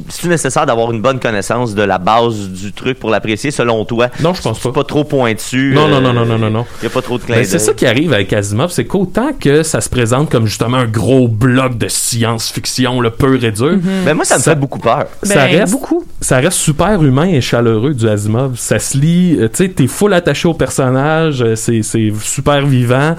[0.10, 4.10] c'est-tu nécessaire d'avoir une bonne connaissance de la base du truc pour l'apprécier selon toi?
[4.22, 4.82] Non, je pense C'est pas.
[4.82, 5.74] pas trop pointu.
[5.76, 6.66] Non, non, non, non, non, non, non.
[6.82, 9.32] Il y a pas trop de Ben, c'est ça qui arrive avec Asimov, c'est qu'autant
[9.40, 13.78] que ça se présente comme justement un gros bloc de science-fiction, le pur et dur,
[14.06, 15.06] Ben, moi, ça me Ça- fait beaucoup peur.
[15.24, 16.06] ça Ben, reste beaucoup.
[16.22, 18.58] ça reste super humain et chaleureux du Asimov.
[18.58, 22.66] Ça se lit, euh, tu sais, t'es full attaché au personnage, euh, c'est c'est super
[22.66, 23.16] vivant.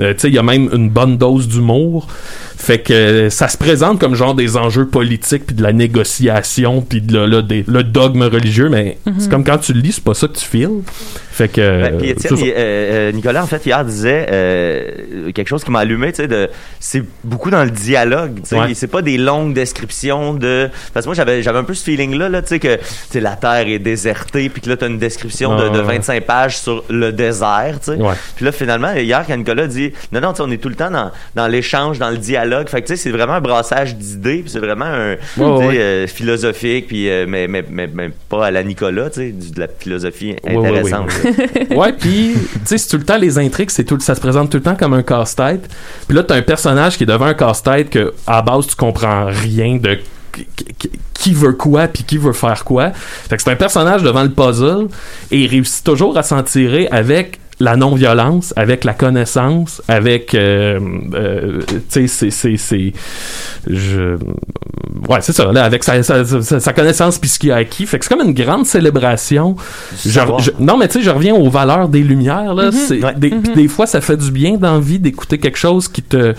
[0.00, 2.06] Euh, tu sais, il y a même une bonne dose d'humour.
[2.58, 7.00] Fait que ça se présente comme genre des enjeux politiques puis de la négociation puis
[7.00, 10.04] de là, là, des- le dogme religieux, mais c'est comme quand tu le lis, c'est
[10.04, 10.70] pas ça que tu files.
[11.30, 15.70] Fait que Ben, euh, il- euh, Nicolas, en fait, hier disait euh, quelque chose qui
[15.70, 16.48] m'a allumé, tu sais, de,
[16.80, 18.72] c'est beaucoup dans le dialogue, tu sais, Ouais.
[18.74, 22.30] c'est pas des longues descriptions de, parce que moi j'avais, j'avais un peu ce feeling-là,
[22.30, 22.78] là, tu sais, que,
[23.18, 25.96] la terre est désertée, puis que là t'as une description de, Ouais, de ouais, ouais.
[25.98, 27.98] 25 pages sur le désert, tu sais.
[28.36, 30.90] Puis là, finalement, hier, quand Nicolas dit, non, non, tu on est tout le temps
[30.90, 34.38] dans, dans l'échange, dans le dialogue, fait que, tu sais, c'est vraiment un brassage d'idées,
[34.38, 35.78] puis c'est vraiment un, sais, ouais.
[35.78, 39.60] euh, philosophique, puis, euh, mais, mais, mais, mais pas à la Nicolas, tu sais, de
[39.60, 41.10] la philosophie intéressante.
[41.70, 44.50] ouais, puis tu sais, c'est tout le temps les intrigues, c'est tout, ça se présente
[44.50, 45.68] tout le temps comme un casse-tête.
[46.06, 48.76] Puis là, t'as un personnage qui est devant un casse-tête que à la base tu
[48.76, 49.98] comprends rien de
[51.14, 52.92] qui veut quoi puis qui veut faire quoi.
[52.92, 54.88] Fait que c'est un personnage devant le puzzle
[55.30, 60.78] et il réussit toujours à s'en tirer avec la non-violence, avec la connaissance, avec euh,
[61.14, 62.92] euh, tu sais c'est c'est c'est
[63.66, 64.16] je
[65.08, 67.86] ouais c'est ça là avec sa, sa, sa- sa connaissance puis ce qu'il a acquis
[67.86, 69.56] fait que c'est comme une grande célébration
[70.04, 70.38] je- savoir.
[70.40, 73.14] je- non mais tu sais je reviens aux valeurs des lumières là c'est Ouais.
[73.16, 76.34] des, puis des fois ça fait du bien d'envie d'écouter quelque chose qui te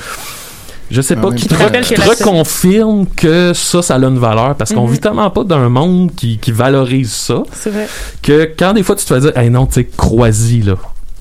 [0.89, 4.55] je sais En pas, qui te, reconfirme que ça, ça a une valeur.
[4.55, 7.89] Parce qu'on vit tellement pas d'un monde qui, qui valorise ça, C'est vrai.
[8.23, 10.75] que quand des fois tu te fais dire, hey non, tu sais, crois-y, là.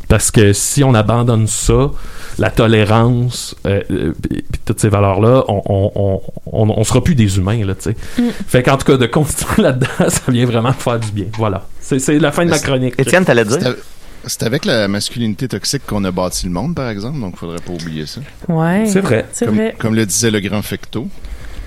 [0.08, 1.90] Parce que si on abandonne ça,
[2.38, 4.12] la tolérance, euh, euh,
[4.64, 6.20] toutes ces valeurs-là, on, on,
[6.52, 7.96] on, on, sera plus des humains, là, tu sais.
[8.46, 11.26] Fait qu'en tout cas, de continuer là-dedans, ça vient vraiment faire du bien.
[11.36, 11.66] Voilà.
[11.80, 12.94] C'est c'est la fin de ma chronique.
[12.98, 13.58] Étienne, t'allais dire?
[13.60, 13.76] C'est av-
[14.26, 17.72] C'est avec la masculinité toxique qu'on a bâti le monde, par exemple, donc faudrait pas
[17.72, 18.20] oublier ça.
[18.48, 18.84] Ouais.
[18.86, 19.26] C'est vrai.
[19.38, 19.74] Comme, vrai.
[19.78, 21.08] comme le disait le grand Fecto.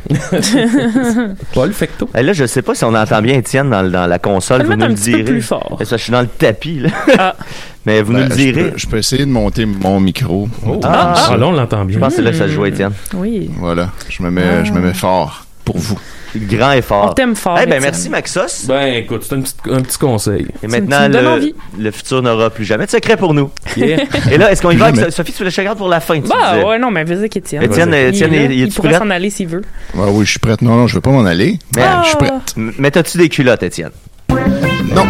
[1.53, 2.09] Paul Fecto.
[2.13, 4.63] Là, je sais pas si on entend bien Étienne dans, la console.
[4.65, 5.23] Vous nous le direz.
[5.23, 5.77] plus fort.
[5.79, 6.89] Que je suis dans le tapis, là.
[7.17, 7.35] Ah.
[7.85, 8.71] Mais vous nous Ben, le je, direz.
[8.71, 10.49] peux, je peux essayer de monter mon micro.
[10.67, 10.79] Oh.
[10.83, 11.95] Ah, Ah, là, on l'entend bien.
[11.95, 12.91] Je pense que c'est là que ça se joue, Étienne.
[13.13, 13.49] Oui.
[13.57, 14.63] Voilà, je me mets, Ah.
[14.63, 15.97] je me mets fort pour vous.
[16.35, 17.09] Grand effort.
[17.11, 17.57] On t'aime fort.
[17.61, 17.81] Eh ben, Étienne.
[17.81, 18.65] merci, Maxos.
[18.67, 20.47] Ben, écoute, c'est un petit, un petit conseil.
[20.63, 23.49] Et maintenant, le, le futur n'aura plus jamais de secret pour nous.
[23.77, 23.99] Yeah.
[24.31, 25.11] Et là, est-ce qu'on y va avec.
[25.11, 26.65] Sophie, tu voulais checker pour la fin, tu Bah disais?
[26.65, 27.63] ouais, non, mais vas-y, Étienne.
[27.63, 27.93] Étienne.
[27.93, 28.99] Étienne, il, il, il il est-tu pourrait prêt?
[28.99, 29.61] s'en aller s'il veut.
[29.97, 30.61] Ah oui, je suis prête.
[30.61, 31.57] Non, non, je veux pas m'en aller.
[31.75, 32.01] Mais, Ah.
[32.03, 32.53] Je suis prête.
[32.57, 33.91] m- mais t'as-tu des culottes, Étienne?
[34.29, 35.05] Non.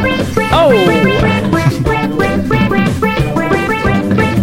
[0.54, 0.72] Oh!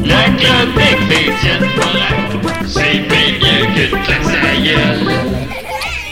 [0.05, 5.46] Le club d'Étienne Morin, c'est bien mieux que de gueule.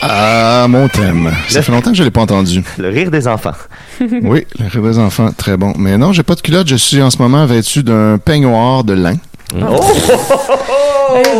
[0.07, 1.33] Ah, mon thème.
[1.49, 2.63] Ça fait longtemps que je l'ai pas entendu.
[2.79, 3.53] Le rire des enfants.
[4.23, 5.73] Oui, le rire des enfants, très bon.
[5.79, 6.69] Mais non, j'ai pas de culotte.
[6.69, 9.15] Je suis en ce moment vêtu d'un peignoir de lin.
[9.55, 9.81] Oh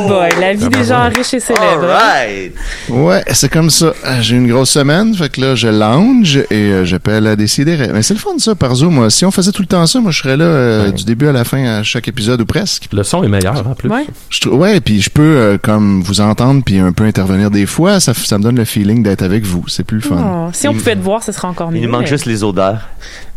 [0.09, 1.85] boy, la vie des gens riches et célèbres.
[1.91, 1.99] hein?
[1.99, 2.55] Alright!
[2.89, 3.87] Ouais, c'est comme ça.
[4.05, 7.77] Euh, J'ai une grosse semaine, fait que là, je lounge et euh, j'appelle à décider.
[7.93, 8.95] Mais c'est le fun, ça, par Zoom.
[8.95, 11.29] Moi, si on faisait tout le temps ça, moi, je serais là euh, du début
[11.29, 12.89] à la fin à chaque épisode ou presque.
[12.93, 13.89] Le son est meilleur en plus.
[13.91, 14.07] Ouais.
[14.31, 18.01] Je ouais, puis je peux euh, comme vous entendre puis un peu intervenir des fois.
[18.01, 19.65] Ça, ça me donne le feeling d'être avec vous.
[19.69, 20.47] C'est plus le fun.
[20.47, 21.79] Oh, si on pouvait te voir, ce serait encore mieux.
[21.79, 22.81] Il nous manque mais- juste les odeurs.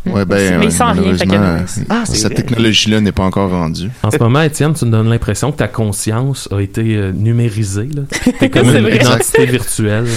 [0.06, 1.36] Ouais, ben, Mais sent rien, fait que,
[1.90, 3.90] Ah, c'est cette technologie-là n'est pas encore rendue.
[4.04, 6.17] En ce moment, Étienne, tu me donnes l'impression que ta conscience
[6.52, 7.90] a été euh, numérisée.
[7.94, 8.04] là.
[8.40, 10.08] T'es comme une, une entité virtuelle.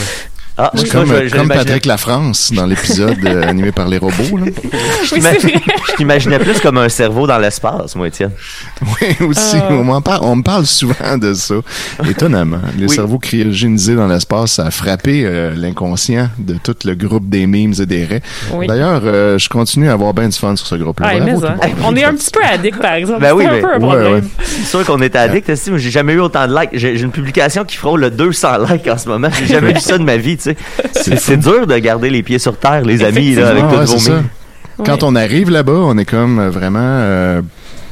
[0.62, 3.96] Ah, C'est comme, je- je comme l'imaginais- Patrick Lafrance dans l'épisode euh, animé par les
[3.99, 4.37] robots.
[4.37, 4.46] Là.
[5.05, 5.20] je Oui,
[5.96, 8.33] t'imaginais plus comme un cerveau dans l'espace, moi, Étienne.
[8.83, 9.57] Oui, aussi.
[9.57, 9.68] Ah.
[9.70, 11.55] On, m'en parle, on me parle souvent de ça.
[12.09, 12.61] Étonnamment.
[12.77, 12.94] Les Oui.
[12.94, 17.75] cerveaux cryogénisés dans l'espace, ça a frappé euh, l'inconscient de tout le groupe des memes
[17.81, 18.23] et des raies.
[18.53, 18.66] Oui.
[18.66, 21.12] D'ailleurs, euh, je continue à avoir bien du fun sur ce groupe-là.
[21.85, 23.20] On est un petit peu addict, par exemple.
[23.20, 24.12] Ben oui, c'est un mais- peu un Ouais, problème.
[24.14, 24.23] ouais.
[24.38, 25.51] C'est sûr qu'on était addict.
[25.77, 26.70] j'ai jamais eu autant de likes.
[26.75, 29.29] J'ai j'ai une publication qui frôle le 200 likes en ce moment.
[29.38, 30.50] J'ai jamais vu ça de ma vie, tu sais.
[30.93, 34.09] C'est c'est dur de garder les pieds sur terre, les amis, là, avec ouais, toutes
[34.09, 34.85] vos.
[34.85, 36.79] Quand on arrive là-bas, on est comme euh, vraiment...
[36.81, 37.43] euh,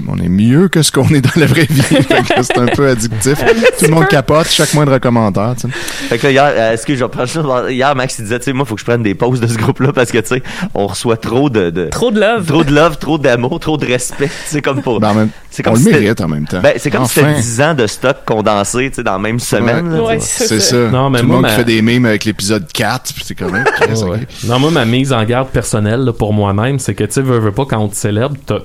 [0.06, 1.82] on est mieux que ce qu'on est dans la vraie vie.
[2.42, 3.34] C'est un peu addictif.
[3.78, 5.54] Tout le monde capote, chaque moindre commentaire.
[5.61, 5.74] tu sais.
[6.08, 7.38] Fait que là, hier, euh, excuse, je reprends juste-
[7.70, 9.56] Hier, Max, il disait, tu sais, moi, faut que je prenne des pauses de ce
[9.58, 10.42] groupe-là parce que, tu sais,
[10.74, 12.46] on reçoit trop de, de- Trop de love.
[12.46, 14.30] trop de love, trop d'amour, trop de respect.
[14.46, 15.00] C'est comme pour.
[15.00, 16.61] Ben, en même- C'est on comme le si c'était- mérite en même temps.
[16.62, 17.28] Ben, c'est comme si Enfin.
[17.30, 19.92] c'était 10 ans de stock condensé, tu sais, dans la même semaine.
[20.00, 20.18] Ouais.
[20.20, 20.76] C'est ça.
[20.88, 23.24] Non, mais Tout le moi, monde ma- qui fait des memes avec l'épisode 4, puis
[23.26, 23.64] c'est quand même...
[24.44, 27.38] Non, moi, ma mise en garde personnelle là, pour moi-même, c'est que tu sais, veux,
[27.38, 28.58] veux pas, quand on te célèbre, t'as-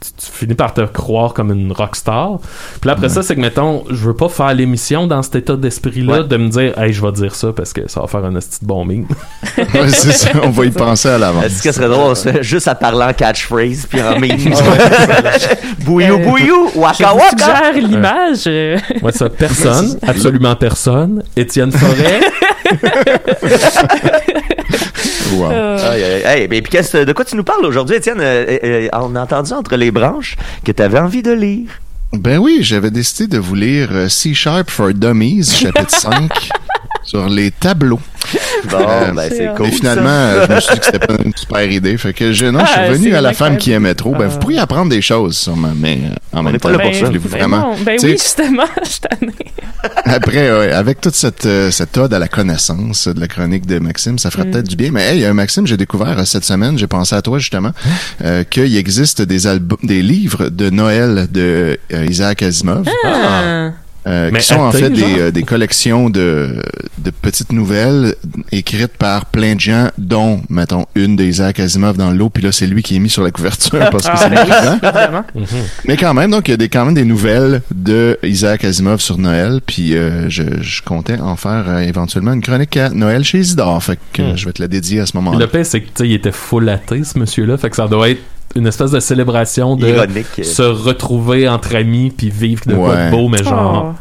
[0.00, 2.38] tu, tu finis par te croire comme une rockstar.
[2.80, 5.56] Puis là, après ça, c'est que, mettons, je veux pas faire l'émission dans cet état
[5.56, 6.24] d'esprit-là, Ouais.
[6.24, 8.58] de me dire, hey, je vais dire ça parce que ça va faire un petit
[8.62, 9.06] bon meme.
[9.58, 10.30] Ouais, c'est ça.
[10.42, 11.44] On va y penser à l'avance.
[11.44, 14.18] Est-ce que ce serait drôle, on se fait juste à parler en catchphrase, puis en
[14.18, 14.30] meme?
[15.84, 17.28] bouillou, Euh, bouillou, waka waka.
[17.30, 18.46] suggère l'image.
[19.02, 21.22] Ouais, ça, personne, absolument personne.
[21.36, 22.20] Étienne Forêt.
[25.32, 25.50] Wow.
[25.52, 26.42] euh, Aïe, aïe, aïe.
[26.42, 28.18] Et puis, qu'est-ce- de quoi tu nous parles aujourd'hui, Étienne?
[28.20, 31.68] Euh, euh, on a entendu entre les branches que tu avais envie de lire.
[32.12, 36.48] Ben oui, j'avais décidé de vous lire C Sharp for Dummies, chapitre 5,
[37.10, 38.00] sur les tableaux.
[38.70, 39.66] Bon, Euh, ben, c'est cool.
[39.66, 41.96] Mais finalement, euh, je me suis dit que c'était pas une super idée.
[41.96, 44.12] Fait que je, non, je suis Ah, revenu c'est à la femme qui aimait trop.
[44.12, 44.28] Ben, Ah.
[44.28, 46.84] vous pourriez apprendre des choses, sûrement, mais euh, en On même n'est pas temps, là
[46.84, 47.06] pour ça.
[47.06, 47.58] voulez-vous ben vraiment?
[47.70, 49.28] non, ben oui, justement, je.
[50.04, 53.78] Après, ouais, avec toute cette, euh, cette ode à la connaissance de la chronique de
[53.78, 54.32] Maxime, ça Mm.
[54.32, 54.90] ferait peut-être du bien.
[54.92, 57.70] Mais hey, Maxime, j'ai découvert cette semaine, j'ai pensé à toi justement,
[58.22, 62.86] euh, qu'il existe des albums, des livres de Noël de euh, Isaac Asimov.
[63.04, 63.70] Ah.
[64.06, 66.56] Euh, qui sont en fait des, euh, des collections de,
[66.98, 68.14] de petites nouvelles
[68.50, 72.66] écrites par plein de gens, dont, mettons, une d'Isaac Asimov dans l'eau, puis là, c'est
[72.66, 74.78] lui qui est mis sur la couverture parce que Ah, c'est lui qui vend.
[74.82, 75.24] Évidemment.
[75.86, 79.00] Mais quand même, donc, il y a des, quand même des nouvelles de Isaac Asimov
[79.00, 83.22] sur Noël, puis euh, je, je comptais en faire euh, éventuellement une chronique à Noël
[83.22, 84.36] chez Isidore, fait que Hmm.
[84.36, 85.38] je vais te la dédier à ce moment-là.
[85.38, 87.56] le pire, c'est que, tu sais, il était full athée, ce monsieur-là.
[87.58, 88.20] Fait que ça doit être
[88.56, 90.44] une espèce de célébration de Ironique.
[90.44, 93.06] se retrouver entre amis puis vivre de quoi Ouais.
[93.06, 93.94] de beau, mais genre.
[93.94, 93.98] Oh.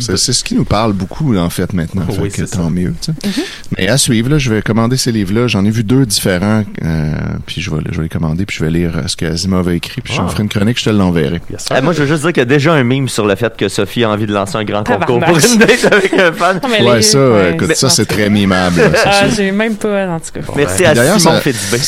[0.00, 2.02] C'est ce qui nous parle beaucoup, en fait, maintenant.
[2.08, 2.94] Oui, fait que c'est tant mieux.
[3.00, 3.28] tu sais.
[3.28, 3.44] Mm-hmm.
[3.78, 5.46] Mais à suivre, là, je vais commander ces livres-là.
[5.48, 7.12] J'en ai vu deux différents, euh,
[7.46, 9.74] puis je vais, je vais les commander, puis je vais lire euh, ce qu'Asimov a
[9.74, 10.30] écrit, puis j'en Ah.
[10.30, 11.40] ferai une chronique, je te l'enverrai.
[11.50, 11.66] Yes.
[11.76, 13.56] Eh, moi, je veux juste dire qu'il y a déjà un meme sur le fait
[13.56, 16.60] que Sophie a envie de lancer un grand concours pour une date avec un fan.
[16.62, 18.80] Non, Ouais, les- ça, ouais, écoute, ça, c'est très mimable.
[19.04, 20.40] Ah, j'ai même pas, en tout cas.
[20.56, 21.78] Merci ben, à d'ailleurs, Simon ça- Fitzbé.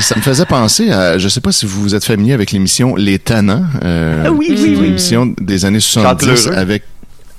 [0.00, 3.18] Ça me faisait penser à, je sais pas si vous êtes familier avec l'émission Les
[3.18, 4.86] Tannants, euh, Ah oui, oui, c'est une oui.
[4.88, 6.58] émission des années 70 Chantelheureux.
[6.58, 6.82] avec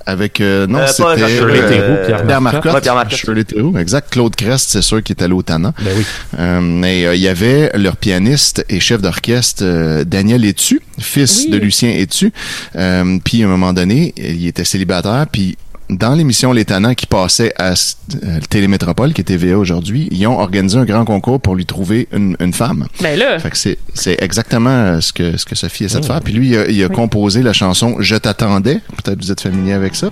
[0.06, 2.64] avec euh, non Euh, c'était Shirley euh, Pierre Pierre Marcotte.
[2.64, 3.80] Marcotte, Ouais, Pierre Marcotte.
[3.80, 6.04] Exact Claude Crest c'est sûr qui est allé au Tannant Ben oui.
[6.38, 11.44] Euh, mais euh, il y avait leur pianiste et chef d'orchestre euh, Daniel Etu, fils
[11.46, 11.50] Oui.
[11.52, 12.32] de Lucien Etu.
[12.76, 15.26] Euh, puis à un moment donné, il était célibataire.
[15.30, 15.56] Puis
[15.90, 20.38] dans l'émission Les Tannants qui passait à euh, Télémétropole, qui est TVA aujourd'hui, ils ont
[20.38, 22.86] organisé un grand concours pour lui trouver une, une femme.
[23.02, 23.78] Ben là, Fait que c'est,
[24.22, 26.08] exactement euh, ce que, ce que Sophie essaie de Oh.
[26.08, 26.20] faire.
[26.22, 26.94] Puis lui, il a, il a Oui.
[26.94, 28.80] composé la chanson Je t'attendais.
[29.02, 30.08] Peut-être vous êtes familier avec ça.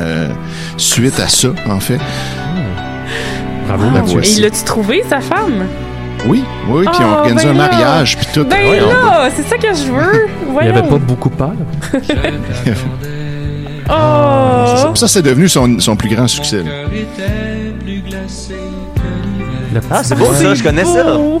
[0.00, 0.28] Euh,
[0.76, 1.98] suite à ça, en fait.
[3.66, 3.90] Bravo, wow.
[3.94, 4.14] la Mathieu.
[4.14, 4.38] voici.
[4.38, 5.66] Et l'as-tu trouvé, sa femme?
[6.26, 7.68] Oui, oui, puis ils ont Oh, organisé ben un là.
[7.68, 8.44] mariage, puis tout.
[8.44, 10.26] Ben on là, c'est ça que je veux.
[10.46, 10.70] Il Voyons.
[10.76, 11.52] avait pas beaucoup peur.
[13.90, 14.94] Oh!
[14.94, 16.62] Ça, c'est devenu son, son plus grand succès.
[16.62, 16.70] là.
[19.72, 21.02] Le Ah, c'est beau ça, je connais ça.
[21.14, 21.40] Beau.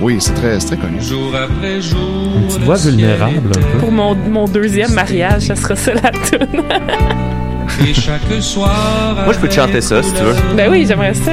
[0.00, 1.00] oui, c'est très, c'est très connu.
[1.00, 1.98] Jour après jour.
[2.36, 3.78] Une petite voix vulnérable, un peu.
[3.78, 6.62] Pour mon, mon deuxième mariage, ça sera ça la tune.
[7.86, 9.16] Et chaque soir.
[9.24, 10.34] Moi, je peux te chanter ça, si tu veux.
[10.56, 11.32] ben oui, j'aimerais ça.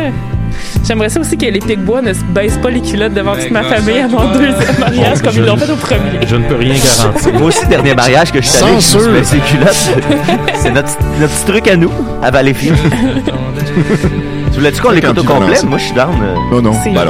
[0.86, 3.64] J'aimerais ça aussi que les Picbois ne se baissent pas les culottes devant toute ma
[3.64, 6.20] famille à mon deuxième mariage comme ils l'ont fait au premier.
[6.28, 7.34] Je ne peux rien garantir.
[7.34, 9.12] Moi aussi, dernier mariage que je suis allé, je me suis Censure.
[9.14, 9.90] baissé les culottes.
[10.56, 10.90] C'est notre,
[11.20, 12.78] notre petit truc à nous, à Valleyfield.
[14.52, 15.58] tu voulais-tu qu'on l'écoute au complet?
[15.66, 16.14] Moi, je suis down.
[16.22, 16.36] euh.
[16.52, 16.74] Non, non.
[16.84, 17.06] C'est Ben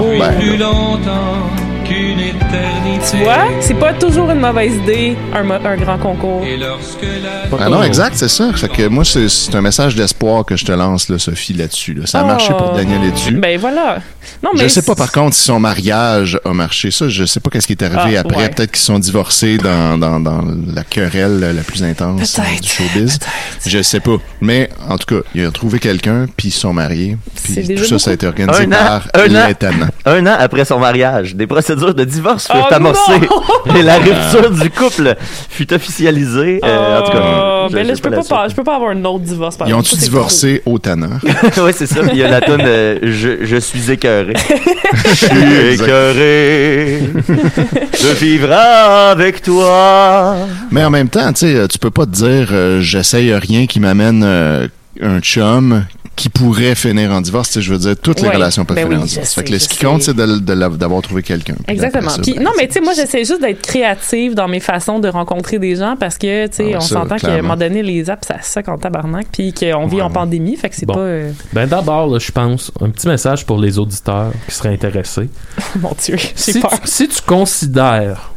[1.83, 3.17] qu'une éternité.
[3.17, 6.43] Tu vois, c'est pas toujours une mauvaise idée, un, grand concours.
[6.45, 8.51] Et lorsque la Ah non, exact, c'est ça.
[8.53, 11.93] Fait que moi, c'est un message d'espoir que je te lance, là, Sophie, là-dessus.
[11.93, 12.05] là.
[12.05, 12.27] Ça a Oh.
[12.27, 13.33] marché pour Daniel Etu.
[13.35, 13.97] Ben voilà.
[14.41, 16.91] Non, mais Je sais pas par contre si son mariage a marché.
[16.91, 18.37] Ça, je sais pas qu'est-ce qui est arrivé Ah, après.
[18.37, 18.49] ouais.
[18.49, 20.43] Peut-être qu'ils sont divorcés dans, dans, dans
[20.73, 23.19] la querelle la plus intense du showbiz.
[23.65, 24.15] Je sais pas.
[24.41, 27.17] Mais en tout cas, il a trouvé quelqu'un, puis ils sont mariés.
[27.43, 29.47] Puis tout ça, ça a été organisé Un an, par un an.
[29.47, 29.87] l'étonnant.
[30.05, 33.75] Un an après son mariage, des procédures de divorce furent Oh amorcées non!
[33.75, 35.15] et la rupture du couple
[35.49, 36.59] fut officialisée.
[36.63, 37.19] Euh, en tout cas,
[37.65, 38.29] Oh, je- ben là, je peux pas, suite.
[38.29, 39.55] pas- je peux pas avoir un autre divorce.
[39.57, 41.17] par Ils ont-tu divorcé au tannant?
[41.57, 42.01] oui, c'est ça.
[42.11, 44.33] Il y a la tonne je, je suis écœuré.
[45.05, 50.35] je suis écœuré de vivre avec toi.
[50.71, 53.79] Mais en même temps, tu sais, tu peux pas te dire euh, j'essaye rien qui
[53.79, 54.67] m'amène euh,
[55.01, 57.47] un chum qui pourrait finir en divorce.
[57.49, 58.35] Tu sais, je veux dire, toutes les Ouais.
[58.35, 59.29] relations peuvent Ben finir oui, en divorce.
[59.29, 61.55] sais, fait que là, ce qui compte, c'est d'avoir trouvé quelqu'un.
[61.67, 62.03] Exactement.
[62.03, 64.59] après ça, Puis, ben, non, mais tu sais, moi, j'essaie juste d'être créative dans mes
[64.59, 67.55] façons de rencontrer des gens parce que, tu sais, Ah, on s'entend qu'à un moment
[67.57, 70.75] donné, les apps, ça suck en tabarnak, puis qu'on vit Ouais, en pandémie, fait que
[70.75, 70.93] c'est Bon.
[70.93, 70.99] pas.
[70.99, 75.29] euh, Ben d'abord, là, je pense, un petit message pour les auditeurs qui seraient intéressés.
[75.81, 78.31] Mon Dieu, j'ai Si tu, si tu considères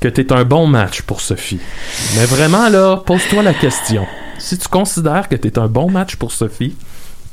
[0.00, 1.58] que tu es un bon match pour Sophie,
[2.16, 4.06] mais vraiment là, pose-toi la question.
[4.38, 6.76] Si tu considères que tu es un bon match pour Sophie,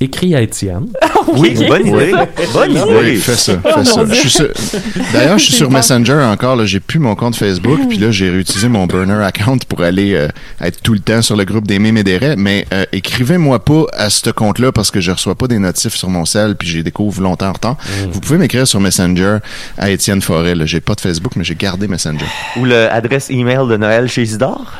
[0.01, 0.87] écris à Étienne.
[1.37, 2.13] Oui, bonne idée.
[2.53, 3.15] Bonne Oui, idée.
[3.15, 4.03] fais ça, Oh, fais ça.
[4.05, 4.13] Dieu.
[4.13, 4.47] Je suis sur-
[5.11, 5.71] D'ailleurs, je suis sur.
[5.71, 6.55] Messenger encore.
[6.55, 10.13] Là, j'ai plus mon compte Facebook, puis là, j'ai réutilisé mon burner account pour aller
[10.13, 10.27] euh,
[10.61, 12.35] être tout le temps sur le groupe des mimes et des raies.
[12.37, 16.09] Mais euh, écrivez-moi pas à ce compte-là parce que je reçois pas des notifs sur
[16.09, 17.77] mon cell, puis j'ai découvre longtemps en retard.
[18.11, 19.37] Vous pouvez m'écrire sur Messenger
[19.77, 20.53] à Étienne Forêt.
[20.65, 22.25] J'ai pas de Facebook, mais j'ai gardé Messenger.
[22.57, 24.71] Ou l'adresse email de Noël chez Isidore?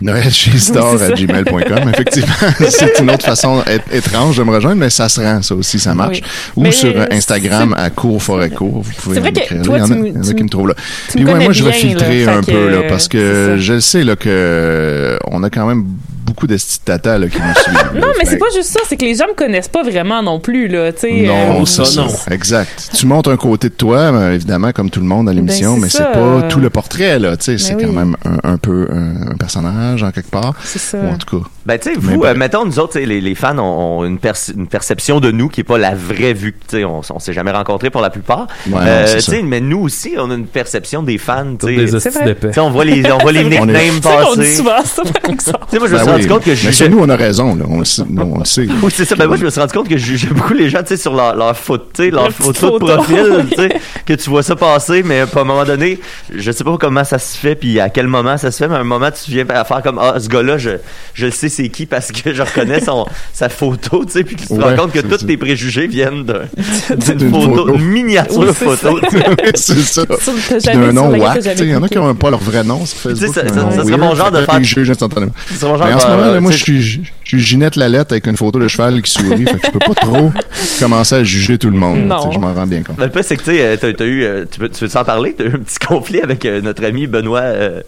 [0.00, 1.14] Noël chez Star Oui, c'est à ça.
[1.14, 1.90] gmail.com.
[1.92, 2.34] Effectivement,
[2.70, 5.94] c'est une autre façon étrange de me rejoindre, mais ça se rend, ça aussi, ça
[5.94, 6.20] marche.
[6.20, 6.24] Oui.
[6.56, 8.82] Ou Mais sur euh, Instagram à Cours Forêt Cours.
[8.82, 10.74] Vous pouvez m'écrire Il y en a, tu tu qui me- trouvent là.
[11.14, 13.80] Puis ouais, moi, je vais filtrer là, un peu, là, parce c'est que je le
[13.80, 15.84] sais, là, que euh, on a quand même
[16.28, 17.74] beaucoup de tatas, là, qui nous suivent.
[17.94, 18.00] là.
[18.00, 20.22] Non, mais Fait c'est pas juste ça, c'est que les gens me connaissent pas vraiment
[20.22, 21.22] non plus, là, tu sais.
[21.26, 22.00] non, euh, c'est ça, ça.
[22.02, 22.08] non.
[22.30, 22.90] Exact.
[22.94, 25.82] Tu montes un côté de toi, mais évidemment, comme tout le monde à l'émission, Ben,
[25.82, 27.36] mais c'est pas tout le portrait, là.
[27.36, 30.54] Tu sais, c'est Ben quand même un, un peu un, un personnage, en quelque part.
[30.64, 30.98] C'est ça.
[30.98, 31.46] Ou en tout cas.
[31.66, 34.18] Ben, tu sais, vous, ben- euh, mettons, nous autres, les, les fans ont, ont une,
[34.18, 36.52] perce- une perception de nous qui est pas la vraie vue.
[36.68, 38.46] Tu sais, on, on s'est jamais rencontrés pour la plupart.
[38.66, 41.44] Ouais, non, Euh, mais nous aussi, on a une perception des fans.
[41.52, 42.24] Tu Toutes sais, des Tu hosties vrai.
[42.24, 42.52] d'épais.
[42.52, 43.38] sais, on voit les, on voit les.
[43.58, 44.54] On nicknames C'est vrai qu'on dit passer.
[44.56, 45.58] Souvent ça, par exemple.
[45.70, 47.64] sais, moi, je me Ben rendu compte que je jugeais nous, on a raison, là.
[47.68, 48.02] On le sait.
[48.08, 48.66] non, on le sait.
[48.82, 49.16] Oui, c'est ça.
[49.16, 50.96] Ben moi, je me suis rendu compte que je jugeais beaucoup les gens, tu sais,
[50.96, 53.68] sur leur, leur photo, tu sais, leur photo de profil, tu sais,
[54.06, 55.98] que tu vois ça passer, mais à un moment donné,
[56.34, 58.76] je sais pas comment ça se fait, puis à quel moment ça se fait, mais
[58.76, 60.70] à un moment, tu viens à faire comme, ah, ce gars-là, je,
[61.14, 64.36] je le sais c'est qui, parce que je reconnais son, sa photo, tu sais, puis
[64.36, 66.42] tu te Ouais, rends compte que tous tes préjugés viennent d'un-
[66.96, 67.74] d'une D'une photo, photo.
[67.74, 69.24] une miniature photo, tu sais.
[69.54, 70.72] c'est ça.
[70.74, 72.64] D'un nom wack, t'as tu sais, il y en a qui n'ont pas leur vrai
[72.64, 73.34] nom sur Facebook.
[73.34, 77.00] ça- serait mon genre fait de faire- mon genre, Moment, là, moi, je suis, je
[77.24, 79.94] suis Ginette Lalette avec une photo de cheval qui sourit, fait que je peux pas
[79.94, 80.32] trop
[80.80, 82.06] commencer à juger tout le monde.
[82.06, 82.30] Non.
[82.30, 82.98] Je m'en rends bien compte.
[82.98, 84.90] Le fait, c'est que tu sais, euh, t'as, t'as eu, euh, tu veux, tu veux
[84.90, 85.34] t'en parler?
[85.36, 87.80] T'as eu un petit conflit avec euh, notre ami Benoît, euh,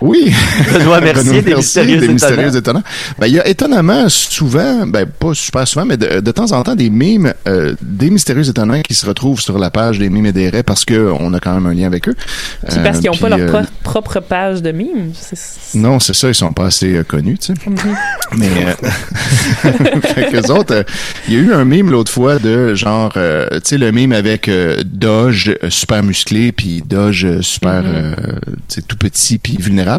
[0.00, 0.32] Oui.
[0.72, 2.12] Benoît Mercier, Benoît des Mystérieux des Étonnants.
[2.14, 2.82] Mystérieux Étonnants.
[3.18, 6.62] Ben, il y a étonnamment souvent, ben, pas super souvent, mais de, de temps en
[6.62, 10.26] temps, des mimes, euh, des Mystérieux Étonnants qui se retrouvent sur la page des mimes
[10.26, 12.14] et des raies parce que on a quand même un lien avec eux.
[12.14, 15.12] Puis parce Euh, qu'ils n'ont pas puis, leur euh, pro- propre page de mimes.
[15.14, 17.54] c'est- c'est- Non, c'est ça, ils sont pas assez euh, connus, tu sais.
[17.66, 17.76] Mhm.
[18.38, 19.70] Mais euh,
[20.14, 20.82] fait qu'eux autres, euh,
[21.28, 24.12] il y a eu un mime l'autre fois de genre, euh, tu sais, le mime
[24.12, 28.14] avec euh, Doge euh, super musclé, puis Doge euh, super, euh,
[28.68, 29.89] tu sais, tout petit puis vulnérable.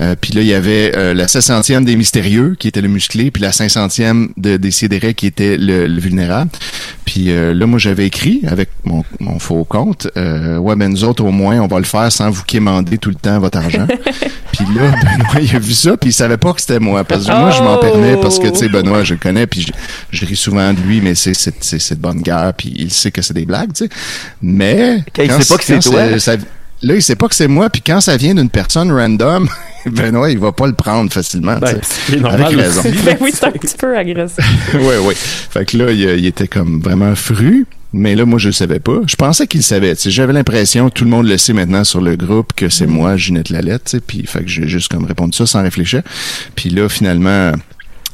[0.00, 3.30] Euh, puis là, il y avait euh, la 700e des mystérieux qui était le musclé,
[3.30, 6.50] puis la 500e de des Sidérés qui était le, le vulnérable.
[7.04, 11.04] Puis euh, là, moi, j'avais écrit avec mon, mon faux compte, euh, ouais, ben nous
[11.04, 13.86] autres, au moins, on va le faire sans vous quémander tout le temps votre argent.
[14.52, 17.04] puis là, Benoît, il a vu ça, puis il savait pas que c'était moi.
[17.04, 19.62] Parce que moi, je m'en permets parce que, tu sais, Benoît, je le connais, puis
[19.62, 19.72] je,
[20.10, 23.34] je ris souvent de lui, mais c'est de bonne guerre, puis il sait que c'est
[23.34, 23.90] des blagues, tu sais.
[24.42, 26.18] Mais Quand il sait pas que c'est toi.
[26.18, 26.36] ça-
[26.82, 29.48] Là, il sait pas que c'est moi, puis quand ça vient d'une personne random,
[29.86, 31.58] Benoît, il va pas le prendre facilement.
[31.58, 32.82] Ben, c'est normal Avec raison.
[33.04, 34.44] Ben oui, c'est un petit peu agressif.
[34.74, 35.14] oui, oui.
[35.14, 37.66] Fait que là, il, il était comme vraiment fru.
[37.92, 39.00] Mais là, moi, je le savais pas.
[39.06, 39.94] Je pensais qu'il le savait.
[39.98, 43.50] J'avais l'impression, tout le monde le sait maintenant sur le groupe, que c'est moi, Ginette
[43.50, 43.96] Lalette.
[44.06, 46.02] Puis, fait que j'ai juste comme répondu ça sans réfléchir.
[46.54, 47.52] Puis là, finalement,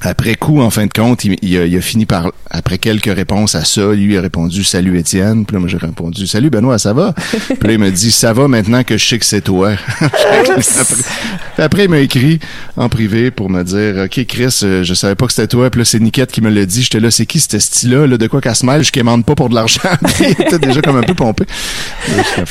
[0.03, 3.13] après coup, en fin de compte, il, il a, il a fini par, après quelques
[3.15, 5.45] réponses à ça, lui il a répondu Salut Étienne.
[5.47, 7.15] Puis là, moi j'ai répondu Salut Benoît, ça va?
[7.49, 9.73] Puis là, il m'a dit Ça va maintenant que je sais que c'est toi.
[11.59, 12.39] après, il m'a écrit
[12.77, 15.71] en privé pour me dire Ok, Chris, euh, je savais pas que c'était toi.
[15.71, 16.83] Puis là, c'est Niquette qui me l'a dit.
[16.83, 18.07] J'étais là, c'est qui ce style-là?
[18.07, 18.85] Là, de quoi qu'elle se mêle?
[18.85, 19.81] Je quémande pas pour de l'argent.
[20.21, 21.45] il était déjà comme un peu pompé.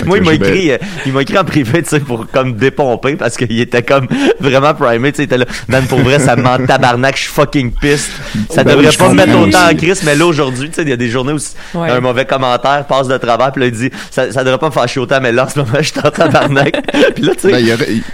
[0.06, 2.28] Moi, il m'a j'ai- ben, écrit, euh, il m'a écrit en privé, tu sais, pour
[2.28, 4.08] comme dépomper parce qu'il était comme
[4.40, 5.46] vraiment primé, tu sais, il était là.
[5.68, 8.12] Man, pour vrai, ça me tabarnak, je fucking piste.
[8.50, 10.90] Ça Ben devrait pas me mettre autant en crise, mais là, aujourd'hui, tu sais, il
[10.90, 11.90] y a des journées où Ouais.
[11.90, 14.72] un mauvais commentaire passe de travers, puis là, il dit, ça, ça devrait pas me
[14.72, 16.82] fâcher autant, mais là, en ce moment, je suis en tabarnak.
[17.16, 17.60] puis là, tu sais, Ben,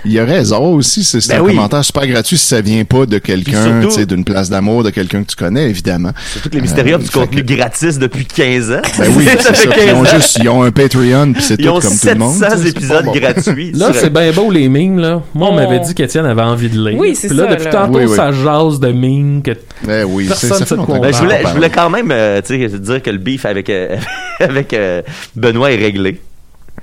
[0.06, 1.04] il, y y a raison aussi.
[1.04, 1.54] C'est Ben un oui.
[1.56, 4.84] commentaire super gratuit si ça vient pas de quelqu'un, surtout- tu sais, d'une place d'amour,
[4.84, 6.12] de quelqu'un que tu connais, évidemment.
[6.34, 8.82] c'est tous les mystériums Euh, du contenu que- gratis depuis 15 ans.
[8.98, 9.52] Ben oui, ça.
[9.54, 10.16] Puis Ils ont 15 ans.
[10.18, 12.34] juste, ils ont un Patreon, puis c'est Ils tout ont comme tout le monde.
[12.34, 13.72] 700 tu sais, c'est épisodes gratuits.
[13.74, 15.22] Là, c'est bien beau les mimes, là.
[15.36, 16.98] Moi, on m'avait dit qu'Étienne avait envie de lire.
[17.00, 19.11] Oui, c'est Puis là, ça, depuis tantôt, ça jase de mimes
[19.44, 19.52] que
[19.84, 20.76] Ben oui, c'est- Personne ça se.
[20.76, 23.70] Ben, je, voulais, je voulais quand même euh, tu sais, dire que le beef avec,
[23.70, 23.98] euh,
[24.40, 25.02] avec euh,
[25.36, 26.22] Benoît est réglé.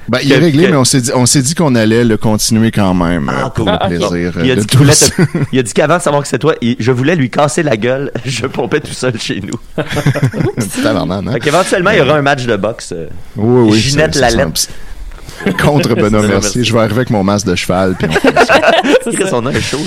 [0.08, 2.16] Ben, il est réglé, que- mais on s'est dit, on s'est dit qu'on allait le
[2.16, 3.72] continuer quand même, Ah, euh, pour cool.
[3.72, 5.10] le Ah, plaisir Il a, de dit qu'il voulait tous.
[5.10, 7.62] te- il a dit qu'avant de savoir que c'est toi, il- je voulais lui casser
[7.62, 8.10] la gueule.
[8.24, 9.58] Je pompais tout seul chez nous.
[10.84, 11.32] Hein?
[11.32, 12.94] Fait qu'éventuellement, il y aura un match de boxe.
[13.36, 13.78] Oui, oui.
[13.78, 14.68] Ginette ça- ça Lalette.
[15.62, 16.28] Contre Benoît Mercier.
[16.28, 16.64] Mercier.
[16.64, 17.94] Je vais arriver avec mon masque de cheval.
[17.98, 18.12] Puis on-
[19.04, 19.36] C'est Chris, ça.
[19.36, 19.78] on a un show,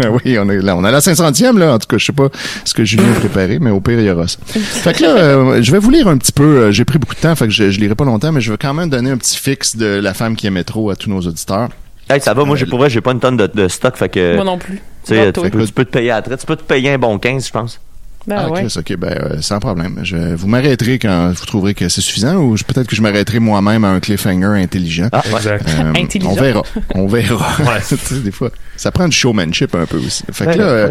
[0.00, 0.08] là.
[0.24, 0.76] oui, on est là.
[0.76, 1.74] On a la 500e, là.
[1.74, 2.28] En tout cas, je sais pas
[2.64, 4.38] ce que Julien a préparé, mais au pire, il y aura ça.
[4.46, 6.42] Fait que là, euh, je vais vous lire un petit peu.
[6.44, 8.50] euh, J'ai pris beaucoup de temps, fait que je, je lirai pas longtemps, mais je
[8.50, 11.10] vais quand même donner un petit fixe de la femme qui aimait trop à tous
[11.10, 11.68] nos auditeurs.
[12.10, 14.08] Hey, ça va, moi, j'ai, pour vrai, j'ai pas une tonne de, de stock, fait
[14.08, 14.34] que.
[14.36, 14.76] Moi non plus.
[15.04, 16.40] Tu sais, peux, tu peux te payer à la traite.
[16.40, 17.80] Tu peux te payer un bon 15, je pense.
[18.26, 18.64] Ben ah, ouais.
[18.64, 19.98] Chris, ok, ben, euh, sans problème.
[20.04, 23.40] Je, vous m'arrêterez quand vous trouverez que c'est suffisant ou je- peut-être que je m'arrêterai
[23.40, 25.08] moi-même à un cliffhanger intelligent.
[25.12, 25.36] Ah, ouais.
[25.36, 25.68] Exact.
[25.68, 26.30] Euh, Intelligent.
[26.30, 26.62] On verra.
[26.94, 27.56] On verra.
[27.88, 30.22] Tu sais, des fois, ça prend du showmanship un peu aussi.
[30.32, 30.90] Fait que Ouais, là, on euh,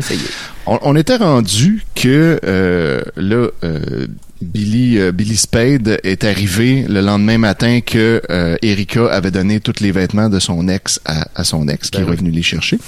[0.66, 4.08] on, on était rendu que euh, là, euh,
[4.42, 9.80] Billy, euh, Billy Spade est arrivé le lendemain matin que euh, Erika avait donné tous
[9.82, 12.16] les vêtements de son ex à, à son ex, qui Ben est oui.
[12.16, 12.80] revenu les chercher.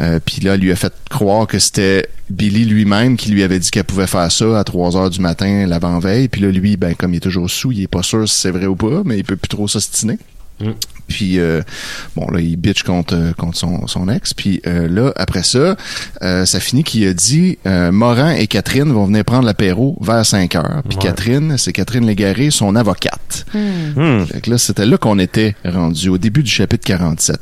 [0.00, 3.70] Euh, Puis là, lui a fait croire que c'était Billy lui-même qui lui avait dit
[3.70, 6.28] qu'elle pouvait faire ça à 3 heures du matin l'avant-veille.
[6.28, 8.50] Puis là, lui, ben comme il est toujours sous, il est pas sûr si c'est
[8.50, 10.18] vrai ou pas, mais il peut plus trop s'ostiner.
[10.60, 10.70] Mm.
[11.08, 11.62] Puis euh,
[12.16, 14.34] bon là, il bitch contre euh, contre son, son ex.
[14.34, 15.76] Puis euh, là après ça,
[16.22, 20.24] euh, ça finit qu'il a dit euh, Morin et Catherine vont venir prendre l'apéro vers
[20.24, 20.82] 5 heures.
[20.88, 21.02] Puis Ouais.
[21.04, 23.46] Catherine, c'est Catherine Légaré, son avocate.
[23.54, 24.24] Hmm.
[24.26, 27.38] Fait que là, c'était là qu'on était rendu au début du chapitre 47.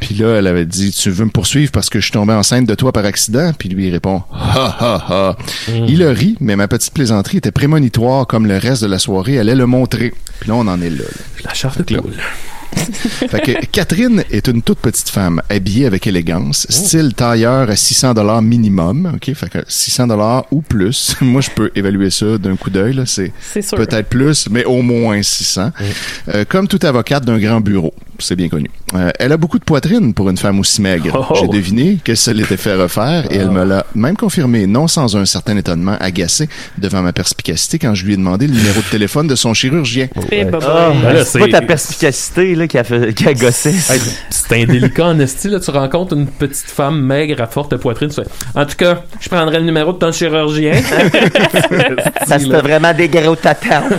[0.00, 2.66] Puis là, elle avait dit, tu veux me poursuivre parce que je suis tombé enceinte
[2.66, 3.52] de toi par accident?
[3.56, 5.36] Puis lui, il répond, ha ha ha.
[5.86, 9.38] Il a ri, mais ma petite plaisanterie était prémonitoire comme le reste de la soirée
[9.38, 10.12] allait le montrer.
[10.40, 10.96] Puis là, on en est là.
[11.04, 11.42] là.
[11.44, 12.00] La charte de.
[13.28, 18.14] Fait que Catherine est une toute petite femme habillée avec élégance, style tailleur à 600
[18.14, 19.34] dollars minimum, OK?
[19.34, 21.16] Fait que 600 dollars ou plus.
[21.20, 23.04] Moi, je peux évaluer ça d'un coup d'œil, là.
[23.06, 23.32] C'est
[23.76, 25.72] peut-être plus, mais au moins 600.
[26.28, 28.70] Euh, comme toute avocate d'un grand bureau, c'est bien connu.
[28.94, 31.26] Euh, elle a beaucoup de poitrine pour une femme aussi maigre.
[31.30, 31.34] Oh.
[31.40, 35.16] J'ai deviné que ça l'était fait refaire et elle me l'a même confirmé, non sans
[35.16, 36.48] un certain étonnement agacé
[36.78, 40.08] devant ma perspicacité quand je lui ai demandé le numéro de téléphone de son chirurgien.
[40.30, 40.92] Eh, bah, Ah.
[41.02, 43.70] Ben c'est pas ta perspicacité là, qui, a fait, qui a gossé.
[43.70, 44.00] Hey,
[44.30, 45.60] c'est indélicat en esti, là.
[45.60, 48.08] Tu rencontres une petite femme maigre à forte poitrine.
[48.08, 50.74] Tu fais, en tout cas, je prendrais le numéro de ton chirurgien.
[52.26, 53.84] ça c'était vraiment des gros tatans.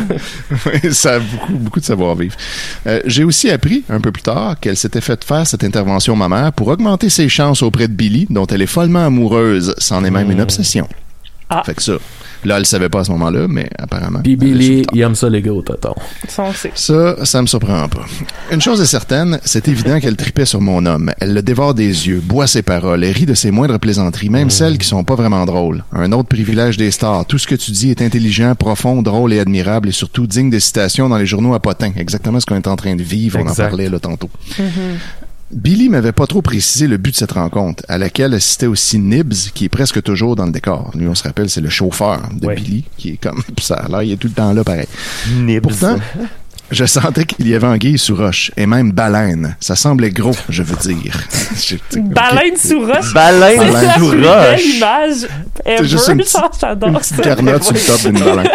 [0.66, 2.36] Oui, ça a beaucoup, beaucoup de savoir-vivre.
[2.88, 6.54] Euh, J'ai aussi appris, un peu plus tard, qu'elle s'était fait faire cette intervention mammaire
[6.54, 9.76] pour augmenter ses chances auprès de Billy, dont elle est follement amoureuse.
[9.78, 10.88] C'en est même une obsession.
[11.50, 11.64] Ah.
[11.66, 11.94] Fait que ça,
[12.46, 14.20] là, elle le savait pas à ce moment-là, mais apparemment.
[14.24, 15.94] Puis Billy, il aime ça, les gars, au tonton.
[16.28, 16.52] Ça.
[16.76, 18.06] Ça, ça me surprend pas.
[18.52, 21.12] Une chose est certaine, c'est évident qu'elle tripait sur mon homme.
[21.20, 24.50] Elle le dévore des yeux, boit ses paroles, et rit de ses moindres plaisanteries, même
[24.50, 25.84] celles qui sont pas vraiment drôles.
[25.92, 27.26] Un autre privilège des stars.
[27.26, 30.60] Tout ce que tu dis est intelligent, profond, drôle et admirable, et surtout digne de
[30.60, 31.92] citations dans les journaux à potins.
[31.98, 34.30] Exactement ce qu'on est en train de vivre, on en parlait là tantôt.
[35.52, 39.34] Billy m'avait pas trop précisé le but de cette rencontre, à laquelle assistait aussi Nibs,
[39.54, 40.92] qui est presque toujours dans le décor.
[40.96, 42.56] Lui, on se rappelle, c'est le chauffeur de Ouais.
[42.56, 43.86] Billy, qui est comme ça.
[43.90, 44.88] Là, il est tout le temps là, pareil.
[45.36, 45.62] Nibs.
[45.62, 45.98] Pourtant,
[46.72, 49.56] je sentais qu'il y avait anguille sous roche, et même baleine.
[49.60, 51.16] Ça semblait gros, je veux dire.
[51.98, 53.14] Baleine sous roche?
[53.14, 54.66] Baleine C'est la sous plus belle roche.
[54.66, 55.28] image
[55.66, 55.78] ever.
[55.78, 56.70] C'est juste une petite- Une ça.
[57.00, 58.50] petite garnotte sur le top d'une baleine.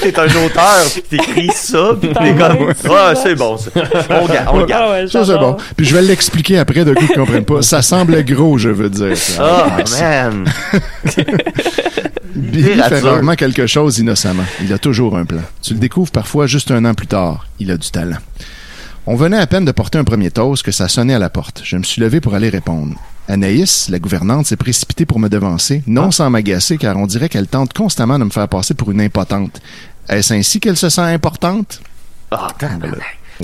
[0.00, 3.70] T'es un auteur, pis t'écris ça, pis t'es comme, ouais, c'est ah, c'est bon, ça.
[4.10, 4.84] On garde, on garde.
[4.86, 5.56] Ah ouais, Ça, c'est bon.
[5.76, 7.62] Puis je vais l'expliquer après de coup qu'ils comprennent pas.
[7.62, 9.16] Ça semble gros, je veux dire.
[9.16, 9.66] ça.
[9.68, 10.44] Ah, man.
[12.34, 14.44] Billy fait rarement quelque chose innocemment.
[14.62, 15.40] Il a toujours un plan.
[15.62, 17.46] Tu le découvres parfois juste un an plus tard.
[17.58, 18.18] Il a du talent.
[19.08, 21.60] On venait à peine de porter un premier toast que ça sonnait à la porte.
[21.62, 22.96] Je me suis levé pour aller répondre.
[23.28, 27.46] Anaïs, la gouvernante, s'est précipitée pour me devancer, non sans m'agacer, car on dirait qu'elle
[27.46, 29.60] tente constamment de me faire passer pour une impotente.
[30.08, 31.80] Est-ce ainsi qu'elle se sent importante?
[32.32, 32.48] Ah,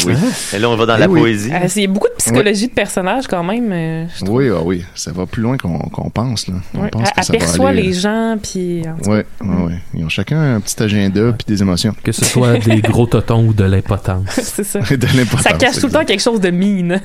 [0.07, 0.15] Oui.
[0.55, 1.21] Et là, on va dans Eh la oui.
[1.21, 1.51] poésie.
[1.53, 3.71] Ah, c'est- Il y a beaucoup de psychologie de personnage quand même.
[3.73, 4.25] euh, je.
[4.25, 4.85] Oui, ah oui.
[4.95, 6.55] Ça va plus loin qu'on pense, là.
[6.75, 6.89] On Ouais.
[6.91, 8.83] pense que ça va aperçoit aller- les gens, puis.
[9.07, 9.75] Ouais, ouais, ouais.
[9.95, 11.95] Ils ont chacun un petit agenda puis des émotions.
[12.03, 14.25] Que ce soit des gros totons ou de l'impotence.
[14.31, 14.79] c'est ça.
[14.91, 15.43] de l'importance.
[15.43, 17.01] Ça cache tout le temps quelque chose de mine.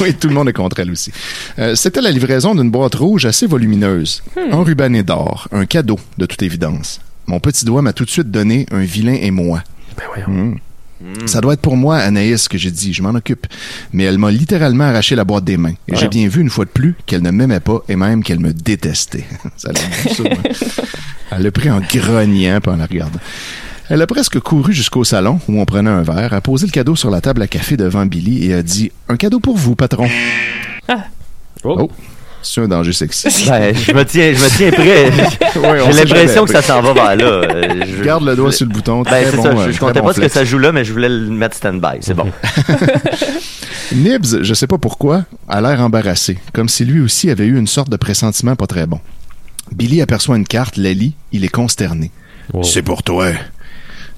[0.00, 1.12] oui, tout le monde est contre elle aussi.
[1.58, 6.42] Euh, C'était la livraison d'une boîte rouge assez volumineuse, enrubannée d'or, un cadeau de toute
[6.42, 7.00] évidence.
[7.26, 9.62] Mon petit doigt m'a tout de suite donné un vilain et moi.
[9.96, 10.28] Ben voyons.
[10.28, 10.56] Hmm.
[11.26, 13.46] Ça doit être pour moi, Anaïs, que j'ai dit, je m'en occupe.
[13.92, 15.74] Mais elle m'a littéralement arraché la boîte des mains.
[15.88, 18.40] Et j'ai bien vu une fois de plus qu'elle ne m'aimait pas et même qu'elle
[18.40, 19.26] me détestait.
[19.56, 20.82] ça l'a ça.
[21.30, 23.20] Elle l'a pris en grognant puis en la regardant.
[23.88, 26.96] Elle a presque couru jusqu'au salon où on prenait un verre, a posé le cadeau
[26.96, 30.08] sur la table à café devant Billy et a dit Un cadeau pour vous, patron.
[31.64, 31.76] Oh.
[31.78, 31.90] Oh.
[32.42, 33.28] C'est un danger sexy.
[33.48, 35.10] Ben, je me tiens, je me tiens prêt.
[35.92, 37.86] J'ai l'impression que ça s'en va vers là.
[37.86, 39.02] Je- Garde le doigt sur le bouton.
[39.02, 39.48] Ben, très c'est bon, ça.
[39.50, 41.30] euh, Je, je comptais bon pas ce que ça joue là, mais je voulais le
[41.30, 41.98] mettre stand-by.
[42.00, 42.30] C'est bon.
[43.94, 47.66] Nibs, je sais pas pourquoi, a l'air embarrassé, comme si lui aussi avait eu une
[47.66, 49.00] sorte de pressentiment pas très bon.
[49.74, 52.10] Billy aperçoit une carte, la lit, il est consterné.
[52.52, 52.62] Wow.
[52.64, 53.32] C'est pour toi.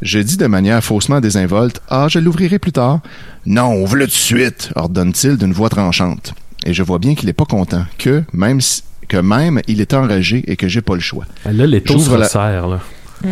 [0.03, 3.01] Je dis de manière faussement désinvolte Ah, je l'ouvrirai plus tard.
[3.47, 6.35] Non, ouvre-le tout de suite, ordonne-t-il d'une voix tranchante.
[6.65, 9.93] Et je vois bien qu'il est pas content, que même si- que même il est
[9.95, 11.25] enragé et que j'ai pas le choix.
[11.45, 12.81] Là, les taux se J'ouvre la- resserrent, là.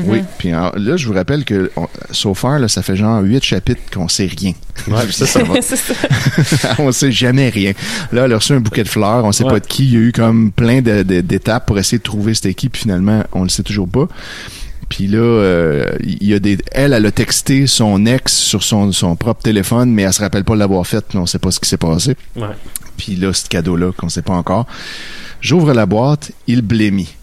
[0.06, 3.20] Oui, puis en- là, je vous rappelle que on- so far, là, ça fait genre
[3.22, 4.52] huit chapitres qu'on sait rien.
[4.88, 5.54] Ouais, ça, ça va.
[5.60, 5.94] c'est ça.
[6.78, 7.72] on sait jamais rien.
[8.10, 9.50] Là, elle a reçu un bouquet de fleurs, on sait Ouais.
[9.50, 9.84] pas de qui.
[9.84, 12.76] Il y a eu comme plein de- de- d'étapes pour essayer de trouver cette équipe.
[12.76, 14.08] Finalement, on le sait toujours pas.
[14.88, 18.92] Puis là, euh, il y a des, elle, elle a texté son ex sur son,
[18.92, 21.04] son propre téléphone, mais elle se rappelle pas l'avoir fait.
[21.06, 22.14] puis On sait pas ce qui s'est passé.
[22.36, 22.46] Ouais.
[22.96, 24.66] Puis là, ce cadeau-là qu'on sait pas encore.
[25.40, 27.14] J'ouvre la boîte, il blémit.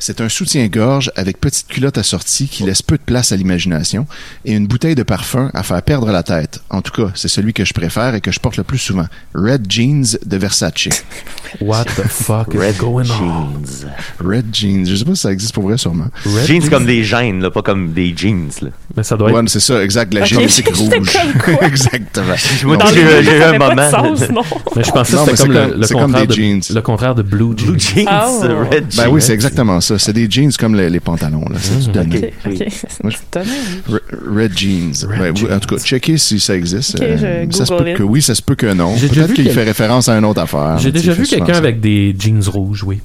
[0.00, 4.06] C'est un soutien-gorge avec petite culotte assortie qui laisse peu de place à l'imagination
[4.44, 6.60] et une bouteille de parfum à faire perdre la tête.
[6.70, 9.06] En tout cas, c'est celui que je préfère et que je porte le plus souvent.
[9.34, 10.88] Red Jeans de Versace.
[11.60, 13.64] What the fuck is Red going on?
[13.64, 13.86] jeans.
[14.24, 14.84] Red Jeans.
[14.86, 16.06] Je sais pas si ça existe pour vrai, sûrement.
[16.24, 18.50] Red Jeans comme des gènes, là, pas comme des jeans.
[18.62, 18.68] Là.
[18.96, 19.48] Mais ça doit Ouais, être.
[19.48, 20.14] c'est ça, exact.
[20.14, 20.26] La Ok.
[20.28, 20.90] génétique rouge.
[20.90, 21.66] comme quoi?
[21.66, 22.34] Exactement.
[22.36, 22.66] J'ai
[23.00, 23.90] eu- un moment.
[23.90, 24.42] sens, non?
[24.76, 26.26] Mais je pensais Non, que c'était comme c'est le, comme- le c'est comme contraire des
[26.28, 26.60] de, jeans.
[26.74, 27.66] le contraire de blue jeans.
[27.72, 28.40] Blue jeans, Oh.
[28.70, 29.04] red jeans.
[29.04, 29.87] Ben oui, c'est exactement ça.
[29.96, 31.44] C'est des jeans comme les, les pantalons.
[31.48, 31.56] Là.
[31.60, 32.32] C'est du donné.
[32.44, 32.66] Ok, ok.
[33.04, 33.54] Moi, C'est étonnant.
[33.88, 34.92] Re- Red Jeans.
[35.08, 37.00] Red Ouais, vous- En tout cas, checkez si ça existe.
[37.00, 37.96] Euh, je ça se peut it.
[37.96, 38.94] que oui, ça se peut que non.
[38.96, 40.76] J'ai déjà Peut-être vu qu'il quel- fait référence à une autre affaire.
[40.78, 43.00] J'ai déjà vu quelqu'un avec des jeans rouges, oui.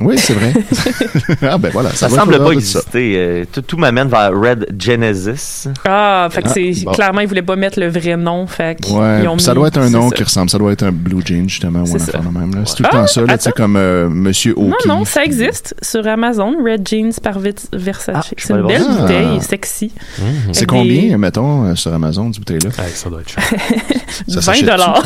[0.00, 0.54] Oui, c'est vrai.
[1.42, 2.52] ah ben voilà, Ça va semble pas ça.
[2.52, 3.12] exister.
[3.16, 5.68] euh, tout, tout m'amène vers Red Genesis.
[5.86, 6.92] Ah, fait que Ah, c'est bon.
[6.92, 9.88] clairement ils voulaient pas mettre le vrai nom, fait Ouais, ont ça doit être un
[9.88, 10.14] c'est nom ça.
[10.16, 10.48] qui ressemble.
[10.48, 12.18] Ça doit être un Blue Jean, justement, ou C'est un ça.
[12.18, 12.54] affaire même.
[12.54, 12.62] là.
[12.64, 13.62] C'est tout le Ah, temps ça, là, tu sais, attends.
[13.62, 14.86] comme euh, Monsieur Non, O'Keefe.
[14.86, 16.54] non, ça existe sur Amazon.
[16.64, 18.14] Red Jeans par Versace.
[18.14, 18.88] Ah, c'est une belle ça.
[18.88, 19.42] bouteille, Ah.
[19.42, 19.92] sexy.
[20.52, 22.70] C'est combien, des- mettons, euh, sur Amazon, cette bouteille-là?
[22.82, 23.42] Hey, ça doit être cher.
[24.28, 24.66] Ça 20 s'achète-tu?
[24.70, 25.02] dollars.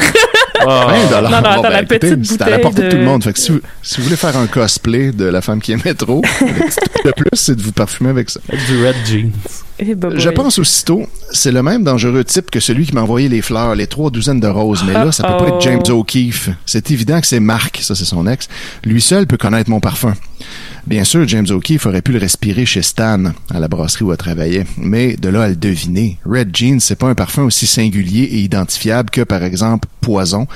[0.66, 0.86] Ah.
[0.88, 1.30] 20 dollars.
[1.30, 3.02] Non, non, Bon, attends, ben, la écoutez, petite C'est à la portée de tout le
[3.02, 3.24] de- monde.
[3.24, 5.94] Fait que si vous, si vous voulez faire un cosplay de la femme qui aimait
[5.94, 8.40] trop, le petit truc de plus, c'est de vous parfumer avec ça.
[8.48, 9.32] Avec du red jeans.
[9.78, 10.34] Eh, bah, Je boy.
[10.34, 13.86] pense aussitôt, c'est le même dangereux type que celui qui m'a envoyé les fleurs, les
[13.86, 14.84] trois douzaines de roses.
[14.86, 16.00] Mais là, ça peut pas être James Uh-oh.
[16.00, 16.50] O'Keefe.
[16.64, 18.48] C'est évident que c'est Marc, ça c'est son ex.
[18.84, 20.14] Lui seul peut connaître mon parfum.
[20.86, 24.18] Bien sûr, James O'Keefe aurait pu le respirer chez Stan, à la brasserie où elle
[24.18, 24.66] travaillait.
[24.76, 28.38] Mais de là à le deviner, Red Jeans, c'est pas un parfum aussi singulier et
[28.38, 30.46] identifiable que, par exemple, Poison,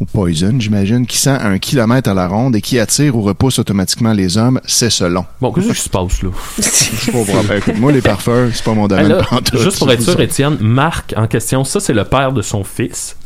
[0.00, 3.22] ou Poison, j'imagine, qui sent à un kilomètre à la ronde et qui attire ou
[3.22, 5.24] repousse automatiquement les hommes, c'est selon.
[5.40, 6.28] Bon, qu'est-ce qui se passe, là?
[6.58, 7.54] Je comprends.
[7.56, 9.22] Écoute, moi, les parfums, c'est pas mon domaine.
[9.28, 9.60] Pantoute.
[9.60, 13.16] juste pour être sûr, Étienne, Marc en question, ça, c'est le père de son fils?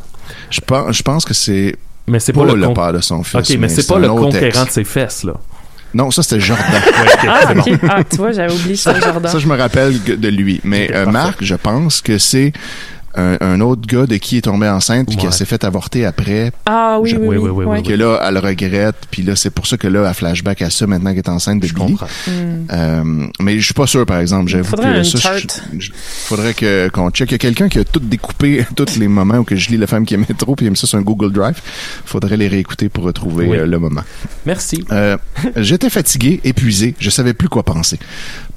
[0.50, 1.74] Je pense, je pense que c'est
[2.06, 3.50] Mais c'est pas, pas, le, con- père de son fils.
[3.50, 4.64] Ok, mais c'est pas le conquérant ex.
[4.66, 5.34] de ses fesses, là.
[5.94, 6.64] Non, ça c'était Jordan.
[7.28, 7.78] Ah, ok.
[7.88, 9.30] Ah, tu vois, j'avais oublié ça, Jordan.
[9.30, 10.60] ça, je me rappelle de lui.
[10.64, 11.06] Mais euh.
[11.06, 12.52] Marc, je pense que c'est
[13.14, 15.32] un, un autre gars de qui est tombé enceinte puis qui Ouais.
[15.32, 16.52] s'est fait avorter après.
[16.66, 17.38] Ah oui, Je- oui, oui, oui.
[17.42, 17.76] oui, oui, ouais.
[17.78, 17.82] oui.
[17.82, 20.86] Que là, elle regrette, puis là, c'est pour ça que là, elle flashback à ça
[20.86, 21.92] maintenant qu'elle est enceinte de Je Billy.
[21.92, 22.06] comprends.
[22.72, 24.48] Euh, mais je suis pas sûr, par exemple.
[24.50, 25.36] J'avoue Faudrait que ça,
[25.78, 27.30] je- faudrait que qu'on check.
[27.30, 29.76] Il y a quelqu'un qui a tout découpé, tous les moments où que je lis
[29.76, 31.60] La femme qui aimait trop, puis il aime ça sur un Google Drive.
[32.04, 33.56] Faudrait les réécouter pour retrouver Oui.
[33.58, 34.02] euh, le moment.
[34.46, 34.84] Merci.
[34.92, 35.16] Euh,
[35.56, 37.98] J'étais fatigué, épuisé, je savais plus quoi penser.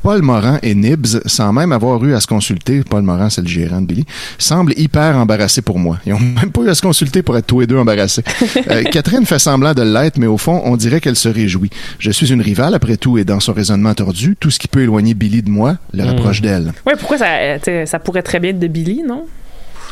[0.03, 3.47] Paul Moran et Nibs, sans même avoir eu à se consulter, Paul Moran, c'est le
[3.47, 4.05] gérant de Billy,
[4.45, 5.99] semblent hyper embarrassés pour moi.
[6.05, 8.23] Ils ont même pas eu à se consulter pour être tous les deux embarrassés.
[8.71, 11.69] Euh, Catherine fait semblant de l'être, mais au fond, on dirait qu'elle se réjouit.
[11.99, 14.81] Je suis une rivale, après tout, et dans son raisonnement tordu, tout ce qui peut
[14.81, 16.73] éloigner Billy de moi le rapproche d'elle.
[16.85, 19.25] Ouais, pourquoi ça, euh, ça pourrait très bien être de Billy, non?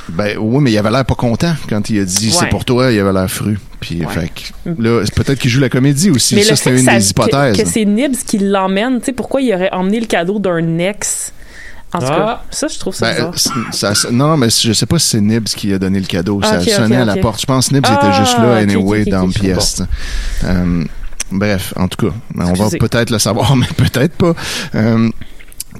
[0.10, 2.92] Ben oui, mais il avait l'air pas content quand il a dit c'est pour toi,
[2.92, 3.58] il avait l'air fru.
[3.80, 4.12] Puis Ouais.
[4.12, 6.36] fait que, là, peut-être qu'il joue la comédie aussi.
[6.36, 7.58] Mais ça, c'était une ça- des hypothèses.
[7.58, 10.78] que, que c'est Nibs qui l'emmène, tu sais, pourquoi il aurait emmené le cadeau d'un
[10.80, 11.32] ex?
[11.94, 12.16] En tout Ah.
[12.16, 13.32] cas, ça, je trouve ça Ben,
[13.72, 16.40] ça- ça- non, mais je sais pas si c'est Nibs qui a donné le cadeau.
[16.44, 17.40] Ah, ça ok, sonnait à la porte.
[17.42, 19.82] Je pense que Nibs Ah, était juste là, ok, anyway, dans le pièce.
[20.44, 20.84] Euh,
[21.32, 24.34] bref, en tout cas, on va peut-être le savoir, mais peut-être pas.
[24.76, 25.10] Euh,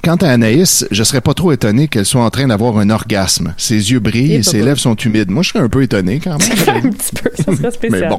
[0.02, 3.54] Quant à Anaïs, je serais pas trop étonné qu'elle soit en train d'avoir un orgasme.
[3.56, 5.30] Ses yeux brillent Et et ses lèvres sont humides.
[5.30, 6.84] Moi, je serais un peu étonné quand même.
[6.84, 8.00] un petit peu, ça serait spécial.
[8.02, 8.18] Mais bon.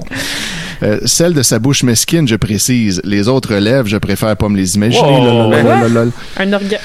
[0.83, 3.01] Euh, celle de sa bouche mesquine, je précise.
[3.03, 5.03] Les autres lèvres, je préfère pas me les imaginer.
[5.05, 5.51] Wow.
[5.51, 6.11] Lololololol.
[6.37, 6.77] Un orga...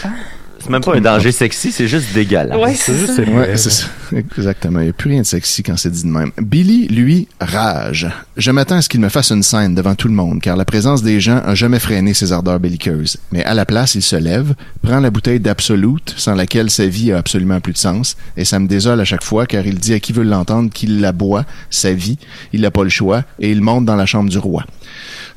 [0.61, 2.59] C'est même pas un danger sexy, c'est juste dégueulasse.
[2.59, 3.23] Ouais, c'est ça.
[3.23, 3.57] Ouais, vrai.
[3.57, 3.87] c'est ça.
[4.15, 4.81] Exactement.
[4.81, 6.33] Il n'y a plus rien de sexy quand c'est dit de même.
[6.39, 8.09] Billy, lui, rage.
[8.37, 10.65] Je m'attends à ce qu'il me fasse une scène devant tout le monde, car la
[10.65, 13.17] présence des gens a jamais freiné ses ardeurs belliqueuses.
[13.33, 17.13] Mais à la place, il se lève, prend la bouteille d'Absolute, sans laquelle sa vie
[17.13, 19.95] a absolument plus de sens, et ça me désole à chaque fois, car il dit
[19.95, 22.19] à qui veut l'entendre qu'il la boit, sa vie,
[22.53, 24.65] il n'a pas le choix, et il monte dans la chambre du roi.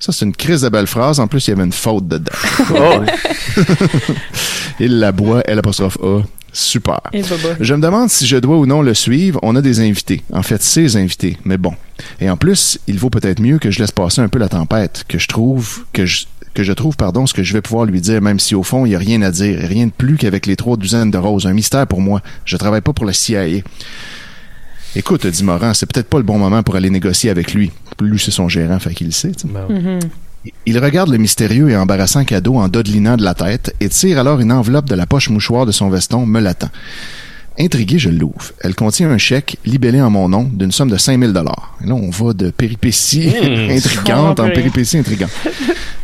[0.04, 1.22] Ça, c'est une crise de belle phrase.
[1.22, 2.30] En plus, il y avait une faute dedans.
[2.76, 3.04] Oh,
[4.82, 6.24] Il la boit, L apostrophe A.
[6.52, 7.00] Super.
[7.62, 9.40] Je me demande si je dois ou non le suivre.
[9.44, 10.22] On a des invités.
[10.34, 11.38] En fait, ses invités.
[11.46, 11.74] Mais bon.
[12.20, 15.06] Et en plus, il vaut peut-être mieux que je laisse passer un peu la tempête,
[15.08, 18.02] que je trouve, que je, que je trouve, pardon, ce que je vais pouvoir lui
[18.02, 19.58] dire, même si au fond, il n'y a rien à dire.
[19.58, 21.48] Rien de plus qu'avec les trois douzaines de roses.
[21.48, 22.22] Un mystère pour moi.
[22.44, 23.62] Je travaille pas pour la CIA.
[24.96, 27.72] Écoute, dit Morin, c'est peut-être pas le bon moment pour aller négocier avec lui.
[28.00, 29.32] Lui, c'est son gérant, fait qu'il le sait.
[29.32, 29.54] tu sais.
[29.54, 30.00] Ben, Mhm.
[30.66, 34.42] Il regarde le mystérieux et embarrassant cadeau en dodelinant de la tête et tire alors
[34.42, 36.70] une enveloppe de la poche mouchoir de son veston, me l'attend.
[37.58, 38.52] Intrigué, je l'ouvre.
[38.60, 41.78] Elle contient un chèque libellé en mon nom d'une somme de 5000 dollars.
[41.84, 43.30] Et là, on va de péripéties
[43.70, 45.30] intrigantes Oh, en péripéties intrigantes.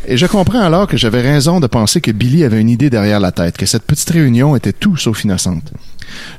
[0.08, 3.20] Et je comprends alors que j'avais raison de penser que Billy avait une idée derrière
[3.20, 5.74] la tête, que cette petite réunion était tout sauf innocente.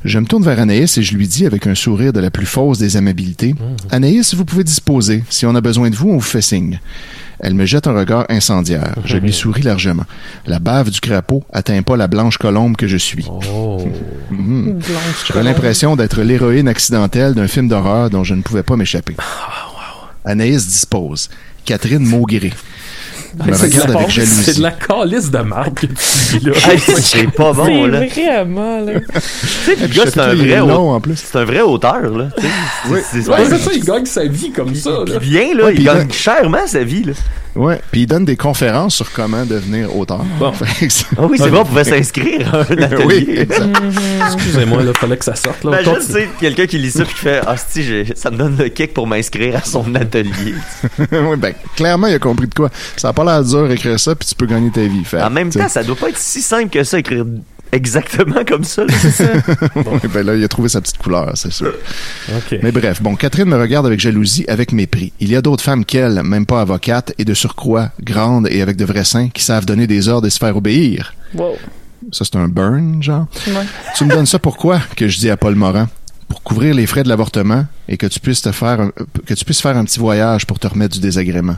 [0.04, 2.46] Je me tourne vers Anaïs et je lui dis avec un sourire de la plus
[2.46, 3.54] fausse des amabilités,
[3.90, 5.24] Anaïs, vous pouvez disposer.
[5.28, 6.80] Si on a besoin de vous, on vous fait signe.
[7.42, 8.94] Elle me jette un regard incendiaire.
[9.04, 10.04] Je lui souris largement.
[10.46, 13.26] La bave du crapaud atteint pas la blanche colombe que je suis.
[13.28, 13.88] Oh.
[14.30, 14.80] Mhm.
[15.28, 15.44] Colombe.
[15.44, 19.16] l'impression d'être l'héroïne accidentelle d'un film d'horreur dont je ne pouvais pas m'échapper.
[20.24, 21.30] Anaïs dispose.
[21.64, 22.52] Catherine Maugré.
[23.46, 26.52] Me C'est de regarde la- C'est de calice de marque que tu dis là.
[26.72, 28.00] Hey, c'est pas bon, C'est là.
[28.06, 28.92] vraiment, là.
[29.10, 31.16] Tu sais, le gars, ce c'est un vrai long, au- en plus.
[31.16, 32.28] C'est un vrai auteur, là.
[32.36, 32.46] C'est-
[32.88, 34.90] c'est- c'est c'est ça, il gagne sa vie comme ça.
[35.04, 35.18] Puis Là.
[35.20, 37.12] bien, là, il puis gagne chèrement sa vie, là.
[37.56, 37.80] Ouais.
[37.90, 40.24] Puis il donne des conférences sur comment devenir auteur.
[40.38, 40.52] Bon.
[41.18, 43.40] Ah oui, c'est bon, on pouvait s'inscrire à un atelier.
[43.40, 43.76] exact.
[44.34, 45.64] Excusez-moi, là, fallait que ça sorte.
[45.64, 45.70] Là.
[45.82, 46.18] Imagine, tu Continue.
[46.20, 48.94] sais, quelqu'un qui lit ça puis qui fait Ah, si, ça me donne le kick
[48.94, 50.54] pour m'inscrire à son atelier.
[50.98, 52.70] oui, ben, clairement, il a compris de quoi.
[52.96, 55.04] Ça pas l'air dur d'écrire ça, puis tu peux gagner ta vie.
[55.04, 57.24] Fait, En même temps, ça doit pas être si simple que ça, écrire
[57.72, 58.84] exactement comme ça.
[58.84, 58.94] là.
[59.76, 61.72] Ouais, ben là, il a trouvé sa petite couleur, c'est sûr.
[62.62, 65.12] Mais bref, bon, Catherine me regarde avec jalousie, avec mépris.
[65.20, 68.76] Il y a d'autres femmes qu'elle, même pas avocates, et de surcroît, grandes et avec
[68.76, 71.14] de vrais seins, qui savent donner des ordres et se faire obéir.
[71.34, 71.56] Wow.
[72.12, 73.26] Ça, c'est un burn, genre.
[73.46, 73.66] Ouais.
[73.96, 74.80] Tu me donnes ça pourquoi?
[74.96, 75.88] Que je dis à Paul Morin.
[76.28, 78.92] Pour couvrir les frais de l'avortement et que tu puisses te faire un,
[79.26, 81.56] que tu puisses faire un petit voyage pour te remettre du désagrément.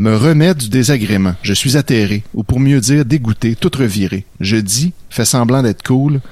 [0.00, 1.34] Me remettre du désagrément.
[1.42, 4.24] Je suis atterré, ou pour mieux dire dégoûté, tout reviré.
[4.40, 6.22] Je dis, fais semblant d'être cool.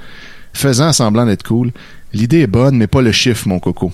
[0.55, 1.73] Faisant semblant d'être cool.
[2.15, 3.93] L'idée est bonne, mais pas le chiffre, mon coco.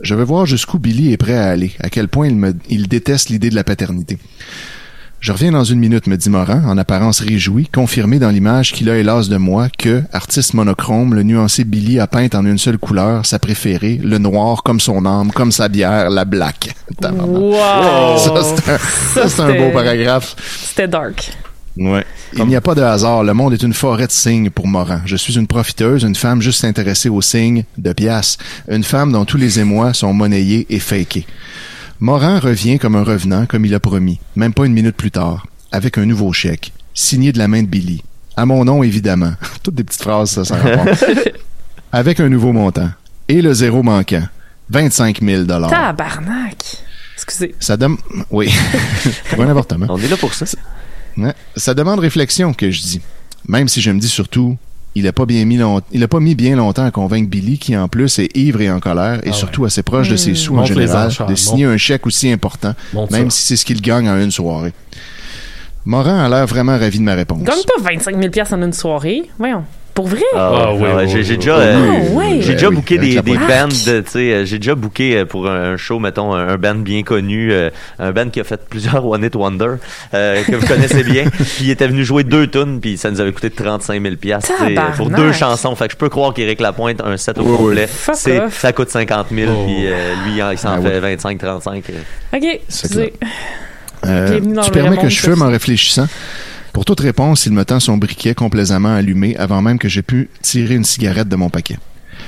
[0.00, 2.88] Je veux voir jusqu'où Billy est prêt à aller, à quel point il, me, il
[2.88, 4.18] déteste l'idée de la paternité.
[5.24, 8.90] Je reviens dans une minute, me dit Morin, en apparence réjoui, confirmé dans l'image qu'il
[8.90, 12.76] a hélas de moi que, artiste monochrome, le nuancé Billy a peint en une seule
[12.76, 16.74] couleur, sa préférée, le noir comme son âme, comme sa bière, la black.
[17.02, 18.18] Wow.
[18.18, 20.36] Ça, c'est un, un beau paragraphe.
[20.68, 21.32] C'était dark.
[21.78, 22.04] Ouais.
[22.36, 23.24] Il n'y a pas de hasard.
[23.24, 25.00] Le monde est une forêt de signes pour Morin.
[25.06, 28.36] Je suis une profiteuse, une femme juste intéressée aux signes de pièces.
[28.68, 31.26] Une femme dont tous les émois sont monnayés et fakés.
[32.00, 35.46] Morin revient comme un revenant, comme il a promis, même pas une minute plus tard,
[35.72, 38.02] avec un nouveau chèque, signé de la main de Billy.
[38.36, 39.32] À mon nom, évidemment.
[39.62, 40.86] Toutes des petites phrases, ça, rapport.
[41.92, 42.90] avec un nouveau montant
[43.28, 44.24] et le zéro manquant.
[44.70, 46.56] 25 000 Tabarnak!
[47.14, 47.54] Excusez.
[47.60, 47.96] Ça dem...
[48.30, 48.52] Oui.
[49.30, 49.86] Pour un avortement.
[49.88, 50.46] On est là pour ça.
[51.56, 53.00] Ça demande réflexion, que je dis.
[53.46, 54.56] Même si je me dis surtout,
[54.94, 57.58] il a pas bien mis long- il a pas mis bien longtemps à convaincre Billy,
[57.58, 60.34] qui en plus est ivre et en colère, et Ah surtout assez proche de ses
[60.34, 63.36] sous en général, de signer un chèque aussi important, Monte même ça.
[63.38, 64.72] si c'est ce qu'il gagne en une soirée.
[65.86, 67.42] Morin a l'air vraiment ravi de ma réponse.
[67.42, 69.22] Gagne pas 25 000 en une soirée.
[69.38, 69.64] Voyons.
[69.94, 70.20] Pour vrai?
[70.34, 71.38] Ah, Ah, ouais, oui, j'ai oui, j'ai oui.
[71.38, 71.56] déjà,
[72.40, 73.76] j'ai déjà oui, booké des, des bands, tu
[74.06, 77.70] sais, euh, j'ai déjà booké euh, pour un show, mettons, un, band bien connu, euh,
[78.00, 79.74] un band qui a fait plusieurs One Hit Wonder,
[80.12, 83.20] euh, que vous connaissez bien, puis il était venu jouer deux tunes, puis ça nous
[83.20, 84.96] avait coûté 35 000 piastres, tu sais, Tabarnak.
[84.96, 87.88] pour deux chansons, fait que je peux croire qu'Éric Lapointe, un set au complet,
[88.50, 89.64] ça coûte 50 000, Oh.
[89.66, 91.14] puis euh, lui, il s'en Ah fait oui.
[91.14, 91.82] 25-35.
[91.90, 92.36] euh.
[92.36, 93.12] OK, C'est excusez.
[94.06, 96.06] Euh, tu permets que je fume en réfléchissant?
[96.74, 100.28] Pour toute réponse, il me tend son briquet complaisamment allumé avant même que j'aie pu
[100.42, 101.78] tirer une cigarette de mon paquet.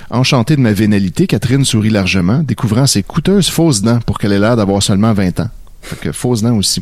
[0.08, 4.38] Enchantée de ma vénalité, Catherine sourit largement, découvrant ses coûteuses fausses dents pour qu'elle ait
[4.38, 5.50] l'air d'avoir seulement 20 ans.
[6.12, 6.80] Fausses dents aussi.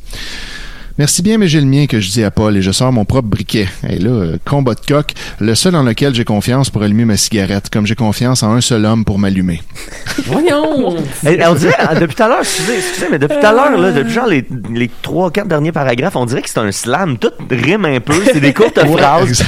[0.97, 3.05] Merci bien, mais j'ai le mien que je dis à Paul et je sors mon
[3.05, 3.67] propre briquet.
[3.89, 7.17] Et là, euh, combat de coq, le seul en lequel j'ai confiance pour allumer ma
[7.17, 9.61] cigarette, comme j'ai confiance en un seul homme pour m'allumer.
[10.27, 10.97] Voyons!
[11.27, 13.77] Hey, on dirait, ah, depuis tout à l'heure, excusez, excusez, mais depuis tout à l'heure,
[13.77, 17.19] là, depuis genre les, les trois, quatre derniers paragraphes, on dirait que c'est un slam.
[17.19, 19.45] Tout rime un peu, c'est des courtes phrases.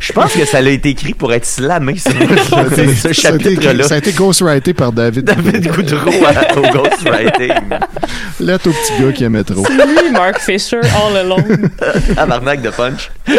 [0.00, 3.54] Je pense que ça a été écrit pour être slamé, ce, ce Ça a été-
[3.54, 3.84] chapitre-là.
[3.84, 5.24] Ça a été ghostwrité par David.
[5.26, 7.52] David Goudreau à- au ghostwriting.
[8.40, 9.64] Lettre au petit gars qui aimait trop.
[9.64, 11.70] C'est lui, Mark Fisher, all alone.
[12.14, 13.10] Tabarnak de punch.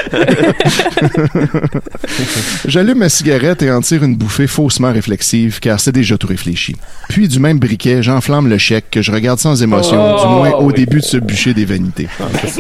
[2.65, 6.75] J'allume ma cigarette et en tire une bouffée faussement réflexive, car c'est déjà tout réfléchi.
[7.09, 10.51] Puis, du même briquet, j'enflamme le chèque que je regarde sans émotion, Oh, du moins
[10.59, 10.73] au oui.
[10.73, 12.07] début de ce bûcher des vanités.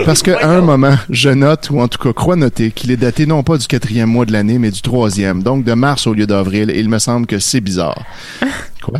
[0.05, 3.25] Parce qu'à un moment, je note, ou en tout cas crois noter, qu'il est daté
[3.25, 6.27] non pas du quatrième mois de l'année, mais du troisième, donc de mars au lieu
[6.27, 8.03] d'avril, et il me semble que c'est bizarre.
[8.81, 8.99] Quoi?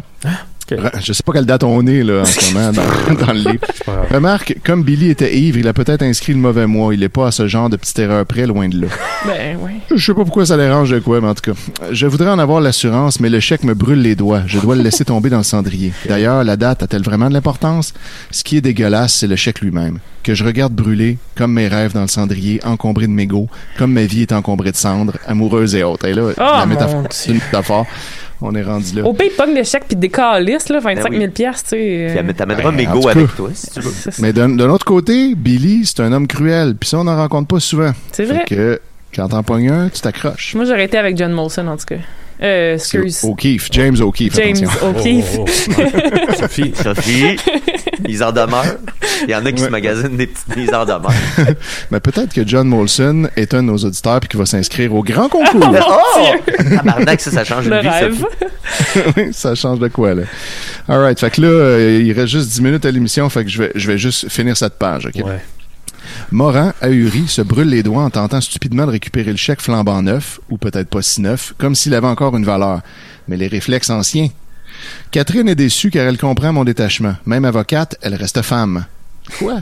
[1.01, 3.65] Je sais pas quelle date on est, là, en ce moment, dans, dans le livre.
[4.11, 6.93] Remarque, comme Billy était ivre, il a peut-être inscrit le mauvais mois.
[6.93, 8.87] Il est pas à ce genre de petite erreur près, loin de là.
[9.25, 9.71] Ben, oui.
[9.93, 11.59] Je sais pas pourquoi ça dérange de quoi, mais en tout cas.
[11.91, 14.43] Je voudrais en avoir l'assurance, mais le chèque me brûle les doigts.
[14.47, 15.91] Je dois le laisser tomber dans le cendrier.
[16.07, 17.93] D'ailleurs, la date a-t-elle vraiment de l'importance?
[18.31, 19.99] Ce qui est dégueulasse, c'est le chèque lui-même.
[20.23, 23.47] Que je regarde brûler, comme mes rêves dans le cendrier, encombré de mégots,
[23.77, 26.05] comme ma vie est encombrée de cendres, amoureuse et autres.
[26.07, 27.09] Et là, la métaphore, Dieu.
[27.11, 27.85] c'est une métaphore.
[28.41, 29.03] On est rendu là.
[29.05, 31.27] Au pays, pogne le chèque puis décalisse, là, 25 000 Ben oui.
[31.29, 32.23] piastres, tu sais.
[32.25, 33.11] Puis T'amèneras Ben, en Mégo tout cas.
[33.11, 33.91] avec toi, si tu veux.
[34.19, 36.75] Mais d'un autre côté, Billy, c'est un homme cruel.
[36.75, 37.91] Puis ça, on n'en rencontre pas souvent.
[38.13, 38.45] C'est vrai.
[38.47, 38.79] Que,
[39.13, 40.55] quand t'en pognes un, tu t'accroches.
[40.55, 41.95] Moi, j'aurais été avec John Molson, en tout cas.
[42.41, 43.25] Euh, excuse.
[43.25, 44.89] O'Keefe, James O'Keefe, James attention.
[44.97, 45.37] O'Keefe.
[45.37, 45.81] Oh, oh,
[46.29, 46.33] oh.
[46.39, 46.73] Sophie.
[46.81, 47.35] Sophie,
[48.07, 48.77] ils en demeurent.
[49.27, 49.69] Il y en a qui se Ouais.
[49.69, 51.11] magasinent des petites mises en demeure.
[51.91, 55.03] Mais peut-être que John Molson est un de nos auditeurs puis qu'il va s'inscrire au
[55.03, 55.75] grand concours.
[55.87, 56.53] Oh!
[56.57, 58.23] Tabarnak, ça, ça change Le une vie.
[59.17, 60.23] Oui, ça change de quoi, là.
[60.87, 61.19] All right.
[61.19, 63.27] Fait que là, euh, il reste juste 10 minutes à l'émission.
[63.29, 65.25] Fait que je vais, je vais juste finir cette page, OK?
[65.25, 65.39] Ouais.
[66.31, 70.39] Morin, ahuri, se brûle les doigts en tentant stupidement de récupérer le chèque flambant neuf,
[70.49, 72.81] ou peut-être pas si neuf, comme s'il avait encore une valeur.
[73.27, 74.29] Mais les réflexes anciens.
[75.11, 77.15] Catherine est déçue car elle comprend mon détachement.
[77.25, 78.85] Même avocate, elle reste femme.
[79.37, 79.61] Quoi?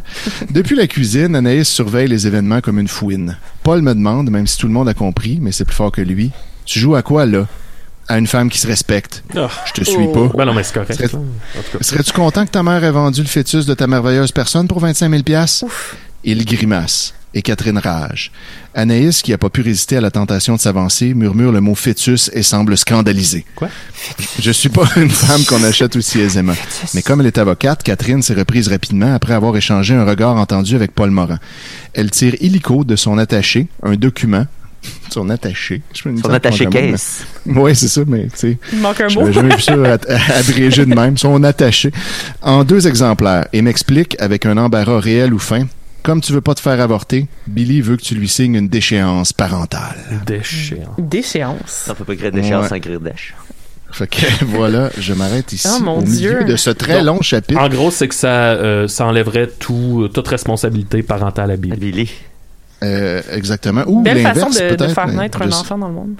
[0.49, 3.37] Depuis la cuisine, Anaïs surveille les événements comme une fouine.
[3.63, 6.01] Paul me demande, même si tout le monde a compris, mais c'est plus fort que
[6.01, 6.31] lui,
[6.65, 7.47] tu joues à quoi, là?
[8.07, 9.23] À une femme qui se respecte.
[9.35, 9.49] Ah.
[9.65, 10.29] Je te suis Oh.
[10.29, 10.37] pas.
[10.37, 11.05] Ben non, mais c'est correct.
[11.81, 15.09] Serais-tu content que ta mère ait vendu le fœtus de ta merveilleuse personne pour 25
[15.09, 15.65] 000 piastres?
[16.23, 17.13] Il grimace.
[17.37, 18.31] Et Catherine rage.
[18.73, 22.31] Anaïs, qui a pas pu résister à la tentation de s'avancer, murmure le mot fœtus
[22.33, 23.45] et semble scandalisée.
[23.55, 23.69] Quoi?
[24.39, 26.55] Je suis pas une femme qu'on achète aussi aisément.
[26.95, 30.75] Mais comme elle est avocate, Catherine s'est reprise rapidement après avoir échangé un regard entendu
[30.75, 31.37] avec Paul Morin.
[31.93, 34.47] Elle tire illico de son attaché un document.
[35.11, 35.83] Son attaché?
[35.93, 37.23] Je Son attaché mais- caisse.
[37.45, 38.57] Oui, c'est ça, mais tu sais.
[38.73, 39.21] Il manque un Je mot.
[39.25, 39.73] n'avais jamais vu ça
[40.39, 41.17] abrégé de même.
[41.17, 41.91] Son attaché.
[42.41, 43.47] En deux exemplaires.
[43.53, 45.67] Et m'explique avec un embarras réel ou fin.
[46.07, 49.33] Comme tu veux pas te faire avorter, Billy veut que tu lui signes une déchéance
[49.33, 49.97] parentale.
[50.25, 50.95] Déchéant.
[50.97, 51.87] Déchéance.
[51.91, 52.69] On peut pas écrire déchéance Ouais.
[52.69, 53.35] sans écrire dèche.
[53.91, 56.43] Fait que voilà, je m'arrête ici Oh, mon au milieu Dieu.
[56.45, 57.59] de ce très long chapitre.
[57.59, 61.75] En gros, c'est que ça, euh, ça enlèverait tout, toute responsabilité parentale à Billy.
[61.77, 62.11] Billy.
[62.83, 63.83] Euh, exactement.
[63.87, 66.15] Ou Belle façon de, faire mais naître un sais- enfant dans le monde.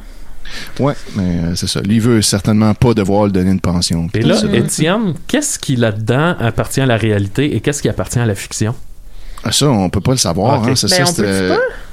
[0.81, 1.79] Ouais, mais euh, c'est ça.
[1.81, 4.09] Lui veut certainement pas devoir lui donner une pension.
[4.13, 8.19] Et là, Ça, Étienne, qu'est-ce qui là-dedans appartient à la réalité et qu'est-ce qui appartient
[8.19, 8.75] à la fiction?
[9.43, 10.63] Ah, ça, on peut pas le savoir.
[10.63, 11.23] Hein, c'est Ben, ça,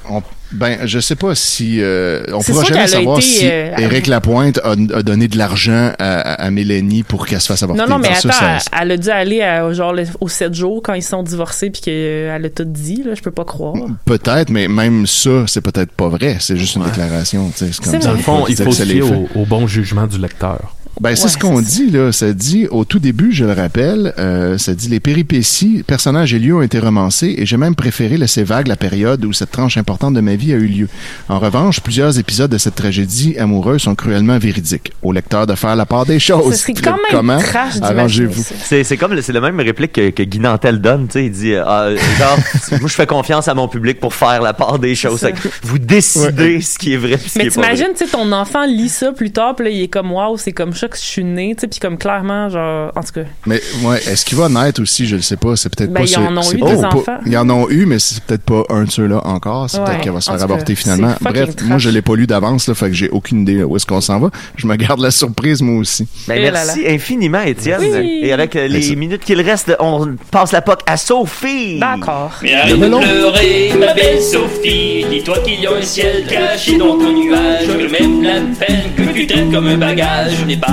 [0.09, 3.75] on on- Ben, je sais pas si euh, on pourra jamais savoir été, si euh,
[3.77, 7.81] Éric Lapointe a, a donné de l'argent à, à Mélanie pour qu'elle se fasse avorter.
[7.81, 10.27] Non, non, mais ça, attends, ça- elle, elle a dû aller à, genre le- aux
[10.29, 13.43] 7 jours quand ils sont divorcés puis qu'elle a tout dit, là, je peux pas
[13.45, 13.75] croire.
[14.05, 16.37] Peut-être, mais même ça, c'est peut-être pas vrai.
[16.39, 17.51] C'est juste une déclaration.
[17.55, 17.97] C'est comme ça.
[17.97, 19.01] Dans le fond, il faut se fier
[19.35, 20.75] au bon jugement du lecteur.
[21.01, 22.11] Ben, c'est Ouais, ce qu'on c'est dit, là.
[22.11, 26.39] Ça dit, au tout début, je le rappelle, euh, ça dit les péripéties, personnages et
[26.39, 29.77] lieux ont été romancés et j'ai même préféré laisser vague la période où cette tranche
[29.77, 30.87] importante de ma vie a eu lieu.
[31.27, 34.93] En revanche, plusieurs épisodes de cette tragédie amoureuse sont cruellement véridiques.
[35.03, 36.53] Au lecteur de faire la part des choses.
[36.53, 37.39] Ce serait Puis quand même Comment?
[37.81, 38.43] Arrangez-vous.
[38.63, 41.25] C'est, c'est comme le- c'est la même réplique que, que Guy Nantel donne, tu sais,
[41.25, 41.89] il dit euh, Ah,
[42.19, 42.37] genre
[42.79, 45.25] moi je fais confiance à mon public pour faire la part des choses.
[45.63, 49.11] vous décidez ce qui est vrai ce Mais t'imagines, tu sais, ton enfant lit ça
[49.11, 51.53] plus tard, puis là, il est comme, waouh, c'est comme ça que je suis né,
[51.55, 53.21] tu sais, puis comme clairement, genre, en tout cas.
[53.45, 55.05] Mais ouais, est-ce qu'il va naître aussi?
[55.05, 55.55] Je le sais pas.
[55.55, 57.17] C'est peut-être Ben, pas ils en ont eu pas- des enfants.
[57.25, 59.69] Ils en ont eu, mais c'est peut-être pas un de ceux-là encore.
[59.69, 61.13] C'est Ouais, peut-être qu'elle va se faire avorter finalement.
[61.21, 61.67] Bref, trash.
[61.67, 64.01] moi je l'ai pas lu d'avance, là, fait que j'ai aucune idée où est-ce qu'on
[64.01, 64.29] s'en va.
[64.55, 66.07] Je me garde la surprise moi aussi.
[66.27, 67.81] Ben, Eh là merci infiniment, Étienne.
[67.81, 68.19] Oui.
[68.23, 68.95] Et avec euh, les Merci.
[68.95, 71.79] minutes qu'il reste, on passe la POC à Sophie.
[71.79, 72.31] D'accord.
[72.43, 75.05] Mais arrête de pleurer, ma belle Sophie.
[75.09, 77.67] Dis-toi qu'il y a un ciel caché dans ton nuage.
[77.67, 80.67] Que même la peine que tu traites comme un bagage, n'est pas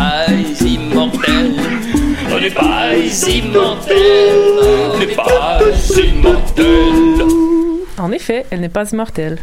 [0.61, 1.55] immortel.
[2.31, 2.95] On n'est pas
[3.29, 3.97] immortel.
[4.95, 5.61] On n'est pas
[5.97, 7.27] immortel.
[7.99, 9.39] En effet, elle n'est pas immortelle.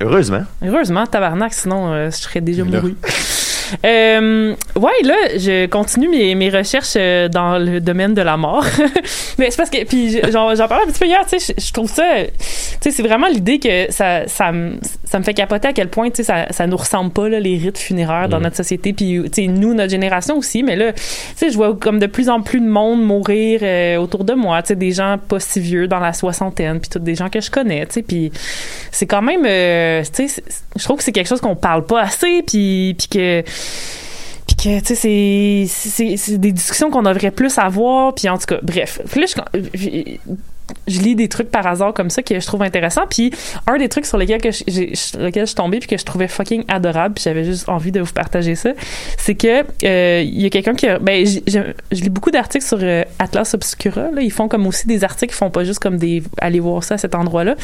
[0.00, 0.44] Heureusement.
[0.64, 2.96] Heureusement, tabarnak, sinon euh, je serais déjà mouru.
[3.84, 8.64] Euh, ouais, là, je continue mes, mes recherches euh, dans le domaine de la mort.
[9.38, 11.54] Mais c'est parce que, puis je- j'en j'en parlais un petit peu hier, tu sais,
[11.58, 12.30] je, je trouve ça, tu
[12.80, 16.10] sais, c'est vraiment l'idée que ça, ça, me- ça me fait capoter à quel point,
[16.10, 18.92] tu sais, ça, ça nous ressemble pas, là, les rites funéraires dans notre société.
[18.92, 21.00] Puis, tu sais, nous, notre génération aussi, mais là, tu
[21.36, 24.62] sais, je vois comme de plus en plus de monde mourir euh, autour de moi,
[24.62, 27.40] tu sais, des gens pas si vieux dans la soixantaine, puis tous des gens que
[27.40, 28.32] je connais, tu sais, puis
[28.90, 30.42] c'est quand même, euh, tu sais,
[30.76, 33.42] je trouve que c'est quelque chose qu'on parle pas assez, puis, puis que
[34.46, 35.66] puis que tu sais
[36.16, 39.00] c'est des discussions qu'on devrait plus avoir puis en tout cas bref.
[39.10, 40.18] Puis là je,
[40.88, 43.32] je- lis des trucs par hasard comme ça que je trouve intéressant puis
[43.66, 45.98] un des trucs sur lesquels que je- j'ai- sur lesquels je suis tombée puis que
[45.98, 48.70] je trouvais fucking adorable puis j'avais juste envie de vous partager ça
[49.18, 51.60] c'est que euh, il y a quelqu'un qui a, ben je,
[51.92, 54.20] lis beaucoup d'articles sur euh, Atlas Obscura là.
[54.22, 56.94] Ils font comme aussi des articles ils font pas juste comme des aller voir ça
[56.94, 57.54] à cet endroit là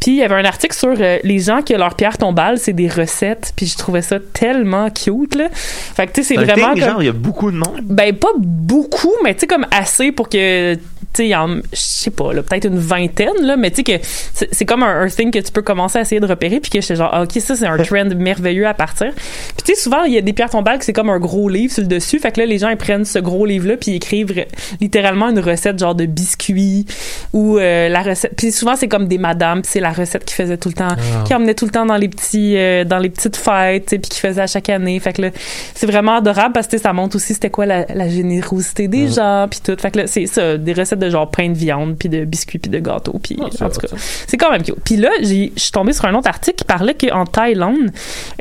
[0.00, 2.72] puis il y avait un article sur euh, les gens que leur pierre tombale c'est
[2.72, 5.48] des recettes puis je trouvais ça tellement cute là.
[5.52, 7.80] Fait que tu sais c'est vraiment thing, comme genre, il y a beaucoup de monde.
[7.82, 10.80] ben pas beaucoup, mais tu sais comme assez pour que tu
[11.14, 14.64] sais je sais pas là, peut-être une vingtaine là, mais tu sais que c'est c'est
[14.64, 16.96] comme un, un thing que tu peux commencer à essayer de repérer puis que j'étais
[16.96, 19.12] genre ah, OK, ça c'est un trend merveilleux à partir.
[19.14, 21.48] Puis tu sais souvent il y a des pierres tombales que c'est comme un gros
[21.48, 23.76] livre sur le dessus, fait que là les gens ils prennent ce gros livre là
[23.76, 24.44] puis ils écrivent
[24.80, 26.86] littéralement une recette genre de biscuits
[27.32, 30.36] ou euh, la recette puis souvent c'est comme des madames, puis c'est la recette qu'ils
[30.36, 30.94] faisaient tout le temps,
[31.26, 34.20] qui emmenaient tout le temps dans les petits euh, dans les petites fêtes, puis qui
[34.20, 34.98] faisaient à chaque année.
[35.00, 35.30] Fait que là
[35.74, 39.46] c'est vraiment adorable parce que ça montre aussi c'était quoi la, la générosité des gens
[39.50, 39.76] puis tout.
[39.80, 42.58] Fait que là c'est ça, des recettes de genre pain de viande puis de biscuits
[42.58, 43.88] puis de gâteaux puis c'est en tout cas
[44.26, 44.76] c'est quand même cute.
[44.84, 47.90] Puis là j'ai je suis tombée sur un autre article qui parlait qu'en Thaïlande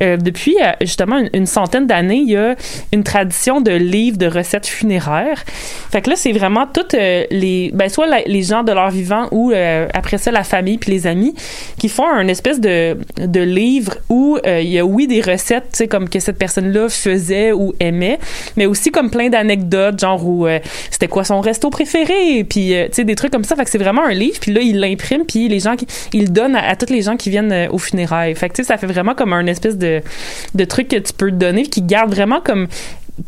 [0.01, 2.55] euh, depuis euh, justement une, une centaine d'années il y a
[2.93, 5.43] une tradition de livres de recettes funéraires.
[5.91, 8.89] Fait que là c'est vraiment toutes euh, les ben soit la- les gens de leur
[8.89, 11.33] vivant ou euh, après ça la famille puis les amis
[11.77, 15.77] qui font un espèce de, de livre où il y a oui des recettes tu
[15.77, 18.19] sais comme que cette personne là faisait ou aimait
[18.57, 20.47] mais aussi comme plein d'anecdotes genre où
[20.91, 23.77] c'était quoi son resto préféré puis tu sais des trucs comme ça fait que c'est
[23.77, 26.75] vraiment un livre puis là il l'imprime puis les gens qui il le donne à,
[26.75, 28.35] tous les gens qui viennent euh, au funérailles.
[28.35, 30.01] Fait que ça fait vraiment comme un espèce de
[30.55, 32.67] de truc que tu peux te donner qui garde vraiment comme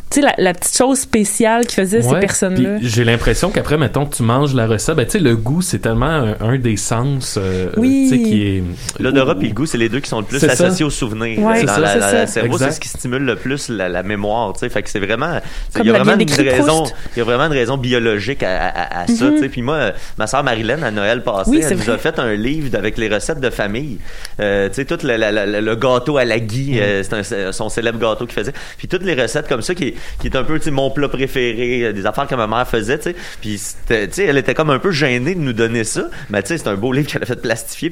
[0.10, 3.04] tu sais la, la petite chose spéciale qui faisait ces Ouais, personnes là puis J'ai
[3.04, 6.36] l'impression qu'après, mettons tu manges la recette, ben, tu sais, le goût, c'est tellement un,
[6.40, 8.08] un des sens, euh, Oui.
[8.10, 8.64] tu sais, qui est...
[9.00, 11.40] L'odorat puis le goût, c'est les deux qui sont le plus associés aux souvenirs.
[11.40, 12.28] Ouais, dans ça, la- c'est la ça.
[12.28, 14.70] cerveau, c'est ce qui stimule le plus la, la mémoire, tu sais.
[14.70, 15.40] Fait que c'est vraiment,
[15.80, 16.84] il y a vraiment une raison,
[17.16, 19.50] il y a vraiment une raison biologique à, à- à ça, tu sais.
[19.50, 21.56] Puis moi, euh, ma sœur Marilyn, à Noël passé, Mhm.
[21.58, 21.94] Oui, elle nous vrai.
[21.94, 23.98] a fait un livre avec les recettes de famille.
[24.40, 26.80] Euh, tu sais, tout le, la- la- la- le gâteau à la Guy, Mhm.
[26.82, 28.54] euh, c'est son célèbre gâteau qu'il faisait.
[28.78, 31.94] Puis toutes les recettes comme ça, qui, qui est un peu, mon plat préféré, euh,
[31.94, 33.00] des affaires que ma mère faisait.
[33.42, 36.04] Puis c'était- tu sais, elle était comme un peu gênée de nous donner ça.
[36.30, 37.90] Mais tu sais, c'est un beau livre qu'elle a fait plastifier.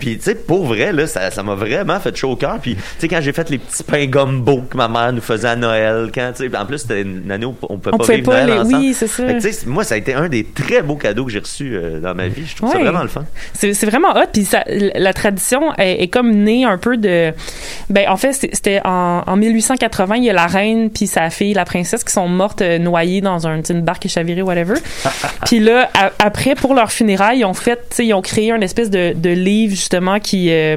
[0.00, 2.58] puis tu sais, pour vrai, là, ça, ça m'a vraiment fait chaud au cœur.
[2.60, 5.48] Puis, tu sais, quand j'ai fait les petits pains gumbo que ma mère nous faisait
[5.48, 8.04] à Noël, quand, tu sais, en plus, c'était une année où on pouvait on pas
[8.04, 8.76] pouvait vivre pas Noël les ensemble.
[8.76, 11.38] oui c'est ça Fait moi, ça a été un des très beaux cadeaux que j'ai
[11.38, 12.44] reçus euh, dans ma vie.
[12.46, 12.84] Je trouve ça Ouais.
[12.84, 13.24] vraiment le fun.
[13.54, 14.26] C'est vraiment hot.
[14.32, 17.32] Puis ça- la tradition est, est comme née un peu de.
[17.90, 21.54] Ben, en fait, c'était en, en 1880, il y a la reine puis sa fille,
[21.54, 24.74] la princesse, qui sont mortes euh, noyées dans un, une barque chavirée, whatever.
[25.46, 28.90] Puis là, a- après, pour leur funérailles, ils ont fait, ils ont créé un espèce
[28.90, 30.76] de, de livre, justement, qui, euh,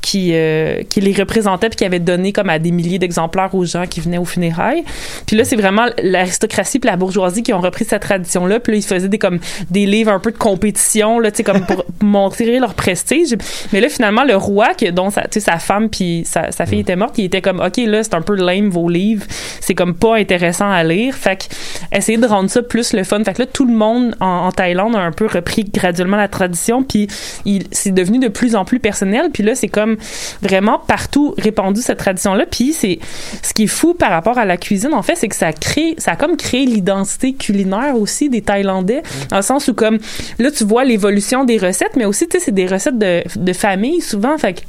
[0.00, 3.64] qui, euh, qui les représentait puis qui avait donné comme à des milliers d'exemplaires aux
[3.66, 4.84] gens qui venaient aux funérailles.
[5.26, 8.60] Puis là, c'est vraiment l'aristocratie puis la bourgeoisie qui ont repris cette tradition-là.
[8.60, 9.38] Puis là, ils faisaient des, comme,
[9.70, 13.36] des livres un peu de compétition, là, tu sais, comme pour montrer leur prestige.
[13.72, 16.96] Mais là, finalement, le roi, que, dont sa, sa femme puis sa, sa fille était
[16.96, 19.26] morte, il était comme, OK, là, c'est un peu lame, vos livres.
[19.60, 21.14] C'est comme pas intéressant à lire.
[21.14, 23.22] Fait que, essayer de rendre ça plus le fun.
[23.24, 26.28] Fait que là, tout le monde en, en Thaïlande a un peu repris graduellement la
[26.28, 27.08] tradition, puis
[27.44, 29.30] il, c'est devenu de plus en plus personnel.
[29.32, 29.96] Puis là, c'est comme
[30.42, 32.46] vraiment partout répandu cette tradition-là.
[32.46, 32.98] Puis c'est
[33.42, 35.94] ce qui est fou par rapport à la cuisine, en fait, c'est que ça crée,
[35.98, 39.98] ça a comme créé l'identité culinaire aussi des Thaïlandais, dans le sens où comme
[40.38, 43.52] là, tu vois l'évolution des recettes, mais aussi, tu sais, c'est des recettes de, de
[43.52, 44.36] famille souvent.
[44.38, 44.60] Fait que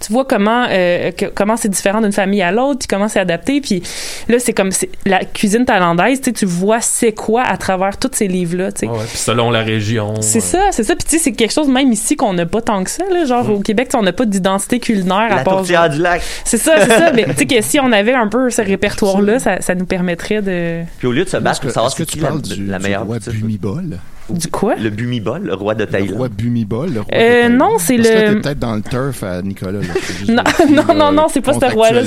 [0.00, 3.20] tu vois comment euh, que- comment c'est différent d'une famille à l'autre puis comment c'est
[3.20, 3.82] adapté puis
[4.28, 4.70] là c'est comme
[5.06, 8.86] la cuisine thaïlandaise tu vois c'est quoi à travers tous ces livres là tu sais
[8.88, 10.14] Ouais, puis selon la région.
[10.20, 10.94] c'est euh, ça, c'est ça.
[10.96, 13.04] Puis tu sais, c'est quelque chose même ici qu'on n'a pas tant que ça.
[13.12, 13.24] Là.
[13.24, 15.56] Genre au Québec, on n'a pas d'identité culinaire à La part.
[15.58, 16.22] tourtière du lac.
[16.44, 17.12] C'est ça, c'est ça.
[17.12, 20.42] Mais tu sais que si on avait un peu ce répertoire-là, ça, ça nous permettrait
[20.42, 20.82] de.
[20.98, 22.66] Puis au lieu de se battre pour savoir est-ce que tu qui la, parles du,
[22.66, 23.32] la du meilleure roi poutine.
[23.40, 23.98] Bumibol?
[24.30, 24.74] Du quoi?
[24.76, 26.16] Le Bumibol, le roi de Le Thaïlande.
[26.16, 27.58] roi Bumibol, le roi Euh, de Thaïlande.
[27.58, 29.72] non, c'est que le- t'es peut-être dans le turf à Nicolas.
[29.80, 29.86] là.
[30.28, 32.02] Non, vérifier, non, là, non, non, c'est pas ce roi-là.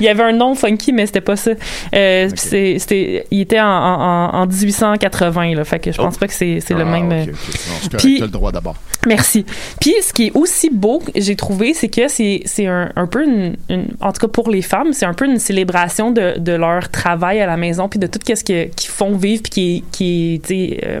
[0.00, 1.50] Il y avait un nom funky, mais c'était pas ça.
[1.94, 2.32] Euh, Ok.
[2.36, 5.64] c'est- c'était, il était en, en, en 1880, là.
[5.64, 6.20] Fait que je pense Oh.
[6.20, 7.06] pas que c'est, c'est le Ah, même.
[7.06, 7.92] ok, euh, ok.
[7.92, 8.76] Non, Puis- le droit d'abord.
[9.06, 9.44] Merci.
[9.80, 13.24] Puis ce qui est aussi beau, j'ai trouvé, c'est que c'est c'est un, un peu
[13.24, 16.52] une, une- en tout cas pour les femmes, c'est un peu une célébration de, de
[16.52, 19.76] leur travail à la maison puis de tout ce que qu'ils font vivre puis qui
[20.34, 21.00] est qui est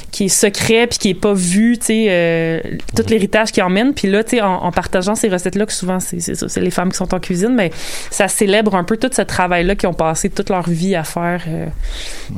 [0.11, 2.59] qui est secret puis qui est pas vu, tu sais, euh,
[2.95, 3.93] tout l'héritage qu'ils emmènent.
[3.93, 6.61] Puis là, tu sais, en, en partageant ces recettes-là, que souvent c'est c'est ça, c'est
[6.61, 7.71] les femmes qui sont en cuisine, mais
[8.09, 11.43] ça célèbre un peu tout ce travail-là qu'ils ont passé toute leur vie à faire,
[11.47, 11.65] euh,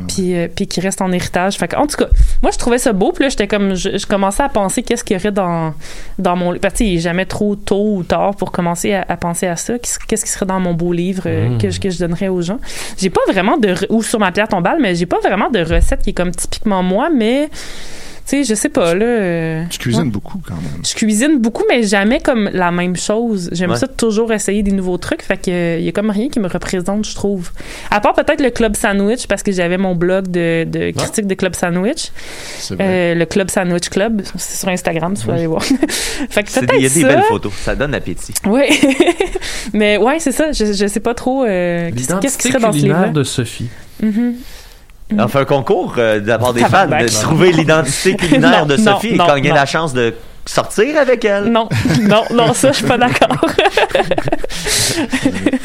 [0.08, 1.58] puis euh, puis qui reste en héritage.
[1.58, 2.08] Fait que, en tout cas,
[2.42, 3.12] moi je trouvais ça beau.
[3.12, 5.74] Puis là, j'étais comme, je, je commençais à penser qu'est-ce qu'il y aurait dans
[6.20, 9.56] dans mon, parce est jamais trop tôt ou tard pour commencer à, à penser à
[9.56, 9.74] ça.
[9.80, 11.58] Qu'est-ce qui serait dans mon beau livre euh, Mm.
[11.58, 12.60] que, je, que je donnerais aux gens?
[12.98, 16.02] J'ai pas vraiment de ou sur ma pierre tombale, mais j'ai pas vraiment de recette
[16.04, 17.50] qui est comme typiquement moi, mais
[18.26, 19.04] tu sais, je sais pas là.
[19.06, 20.10] euh, Tu cuisines ouais.
[20.10, 20.82] beaucoup quand même.
[20.88, 23.50] Je cuisine beaucoup, mais jamais comme la même chose.
[23.52, 23.76] J'aime Ouais.
[23.76, 25.22] ça toujours essayer des nouveaux trucs.
[25.24, 27.52] Fait que euh, y a comme rien qui me représente, je trouve.
[27.92, 31.34] À part peut-être le club sandwich parce que j'avais mon blog de, de critique de
[31.34, 32.12] club sandwich,
[32.60, 32.86] C'est vrai.
[32.88, 34.22] Euh, le club sandwich club.
[34.38, 35.62] C'est sur Instagram, tu peux aller voir.
[36.30, 37.08] fait que peut-être Il y a des ça.
[37.10, 37.52] belles photos.
[37.62, 38.34] Ça donne appétit.
[38.46, 38.70] Ouais.
[39.74, 40.54] mais ouais, c'est ça.
[40.54, 41.92] Je, je sais pas trop euh,
[42.22, 43.14] qu'est-ce qui serait dans ce culinaire livre.
[43.14, 43.68] de Sophie.
[44.02, 44.36] Mhm.
[45.20, 48.78] On fait un concours euh, de la part des fans de trouver l'identité culinaire de
[48.78, 50.14] Sophie et gagner la chance de
[50.46, 51.46] sortir avec elle.
[51.46, 51.70] Non,
[52.02, 53.38] non, non, ça, je suis pas d'accord.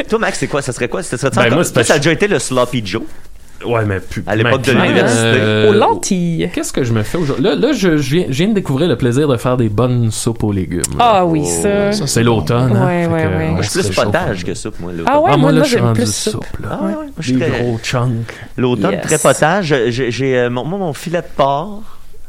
[0.09, 0.63] Toi, Max, c'est quoi?
[0.63, 1.03] Ça serait quoi?
[1.03, 3.03] Ça, serait Ben, encore- moi, c'est Toi, parce ça a déjà été le sloppy Joe?
[3.67, 4.23] Ouais, mais plus.
[4.27, 5.39] À l'époque de l'université.
[5.41, 6.49] euh, Aux lentilles.
[6.55, 7.45] Qu'est-ce que je me fais aujourd'hui?
[7.45, 10.11] Là, là je, je viens, je viens de découvrir le plaisir de faire des bonnes
[10.13, 10.83] soupes aux légumes.
[11.01, 11.91] Ah oui, ça.
[11.93, 12.77] Ça, c'est l'automne.
[12.77, 12.87] hein?
[12.87, 14.93] Ouais, ouais, Moi, je suis plus potage que soupe, moi.
[15.07, 16.69] Ah ouais, Ah, moi, moi, là, moi, je suis rendu plus soupe, là.
[16.81, 18.13] Ah ouais, moi, je suis Des très- gros chunks.
[18.57, 19.03] L'automne, Yes.
[19.03, 19.75] très potage.
[19.89, 21.83] J'ai j'ai, euh, mon, moi, mon filet de porc.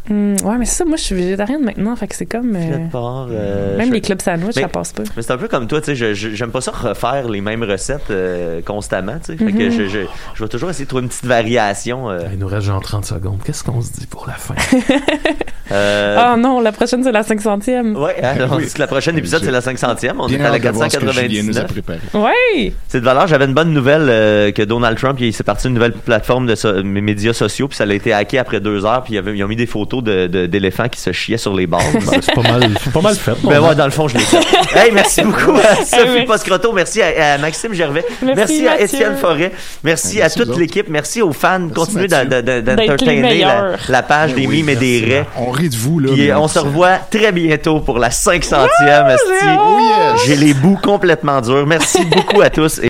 [0.09, 2.55] Hum, ouais, mais c'est ça, moi, je suis végétarienne maintenant, fait que c'est comme.
[2.55, 3.27] euh, Filet de porc.
[3.31, 5.03] euh, même je- les clubs sandwich, Mais- ça passe pas.
[5.15, 8.09] Mais c'est un peu comme toi, tu sais, j'aime pas ça refaire les mêmes recettes
[8.11, 9.37] euh, constamment, tu sais.
[9.37, 9.71] Fait que Mhm.
[9.71, 9.99] je, je,
[10.35, 12.09] je vais toujours essayer de trouver une petite variation.
[12.09, 13.39] euh, Il nous reste genre 30 secondes.
[13.45, 14.55] Qu'est-ce qu'on se dit pour la fin?
[15.71, 17.95] euh, Ah non, la prochaine, c'est la 500e.
[17.95, 18.65] Ouais, hein, on Oui.
[18.65, 20.15] dit que la prochaine épisode, c'est la 500e.
[20.19, 21.67] On Bien est à la hâte de voir ce que Julien nous a 499.
[21.71, 21.99] préparé.
[22.13, 22.73] Ouais!
[22.87, 23.27] C'est de valeur.
[23.27, 26.55] J'avais une bonne nouvelle euh, que Donald Trump, il s'est parti d'une nouvelle plateforme de
[26.55, 29.47] so- mes médias sociaux, puis ça a été hacké après deux heures, puis ils ont
[29.47, 31.81] mis des photos de- de- d'éléphants qui se chiaient sur les bords.
[32.09, 33.33] Ben, c'est pas mal, c'est pas mal fait.
[33.43, 34.37] Ben ouais, dans le fond, je l'ai fait.
[34.75, 36.25] hey, merci beaucoup à Sophie.
[36.25, 36.71] Poscroto.
[36.73, 38.05] Merci à, à Maxime Gervais.
[38.21, 38.79] Merci, Merci, à.
[38.81, 39.51] Étienne Forêt.
[39.83, 40.87] Merci, Merci à toute l'équipe.
[40.89, 41.67] Merci aux fans.
[41.73, 43.45] Continuez d'entertainer
[43.87, 45.25] la, page des Oui, mimes et des raies.
[45.37, 46.11] On rit de vous, là.
[46.13, 48.43] Puis mais euh, on se revoit très bientôt pour la 500e.
[48.43, 49.31] esti.
[49.43, 50.17] hâte.
[50.25, 51.65] J'ai les bouts complètement durs.
[51.67, 52.77] Merci beaucoup à tous.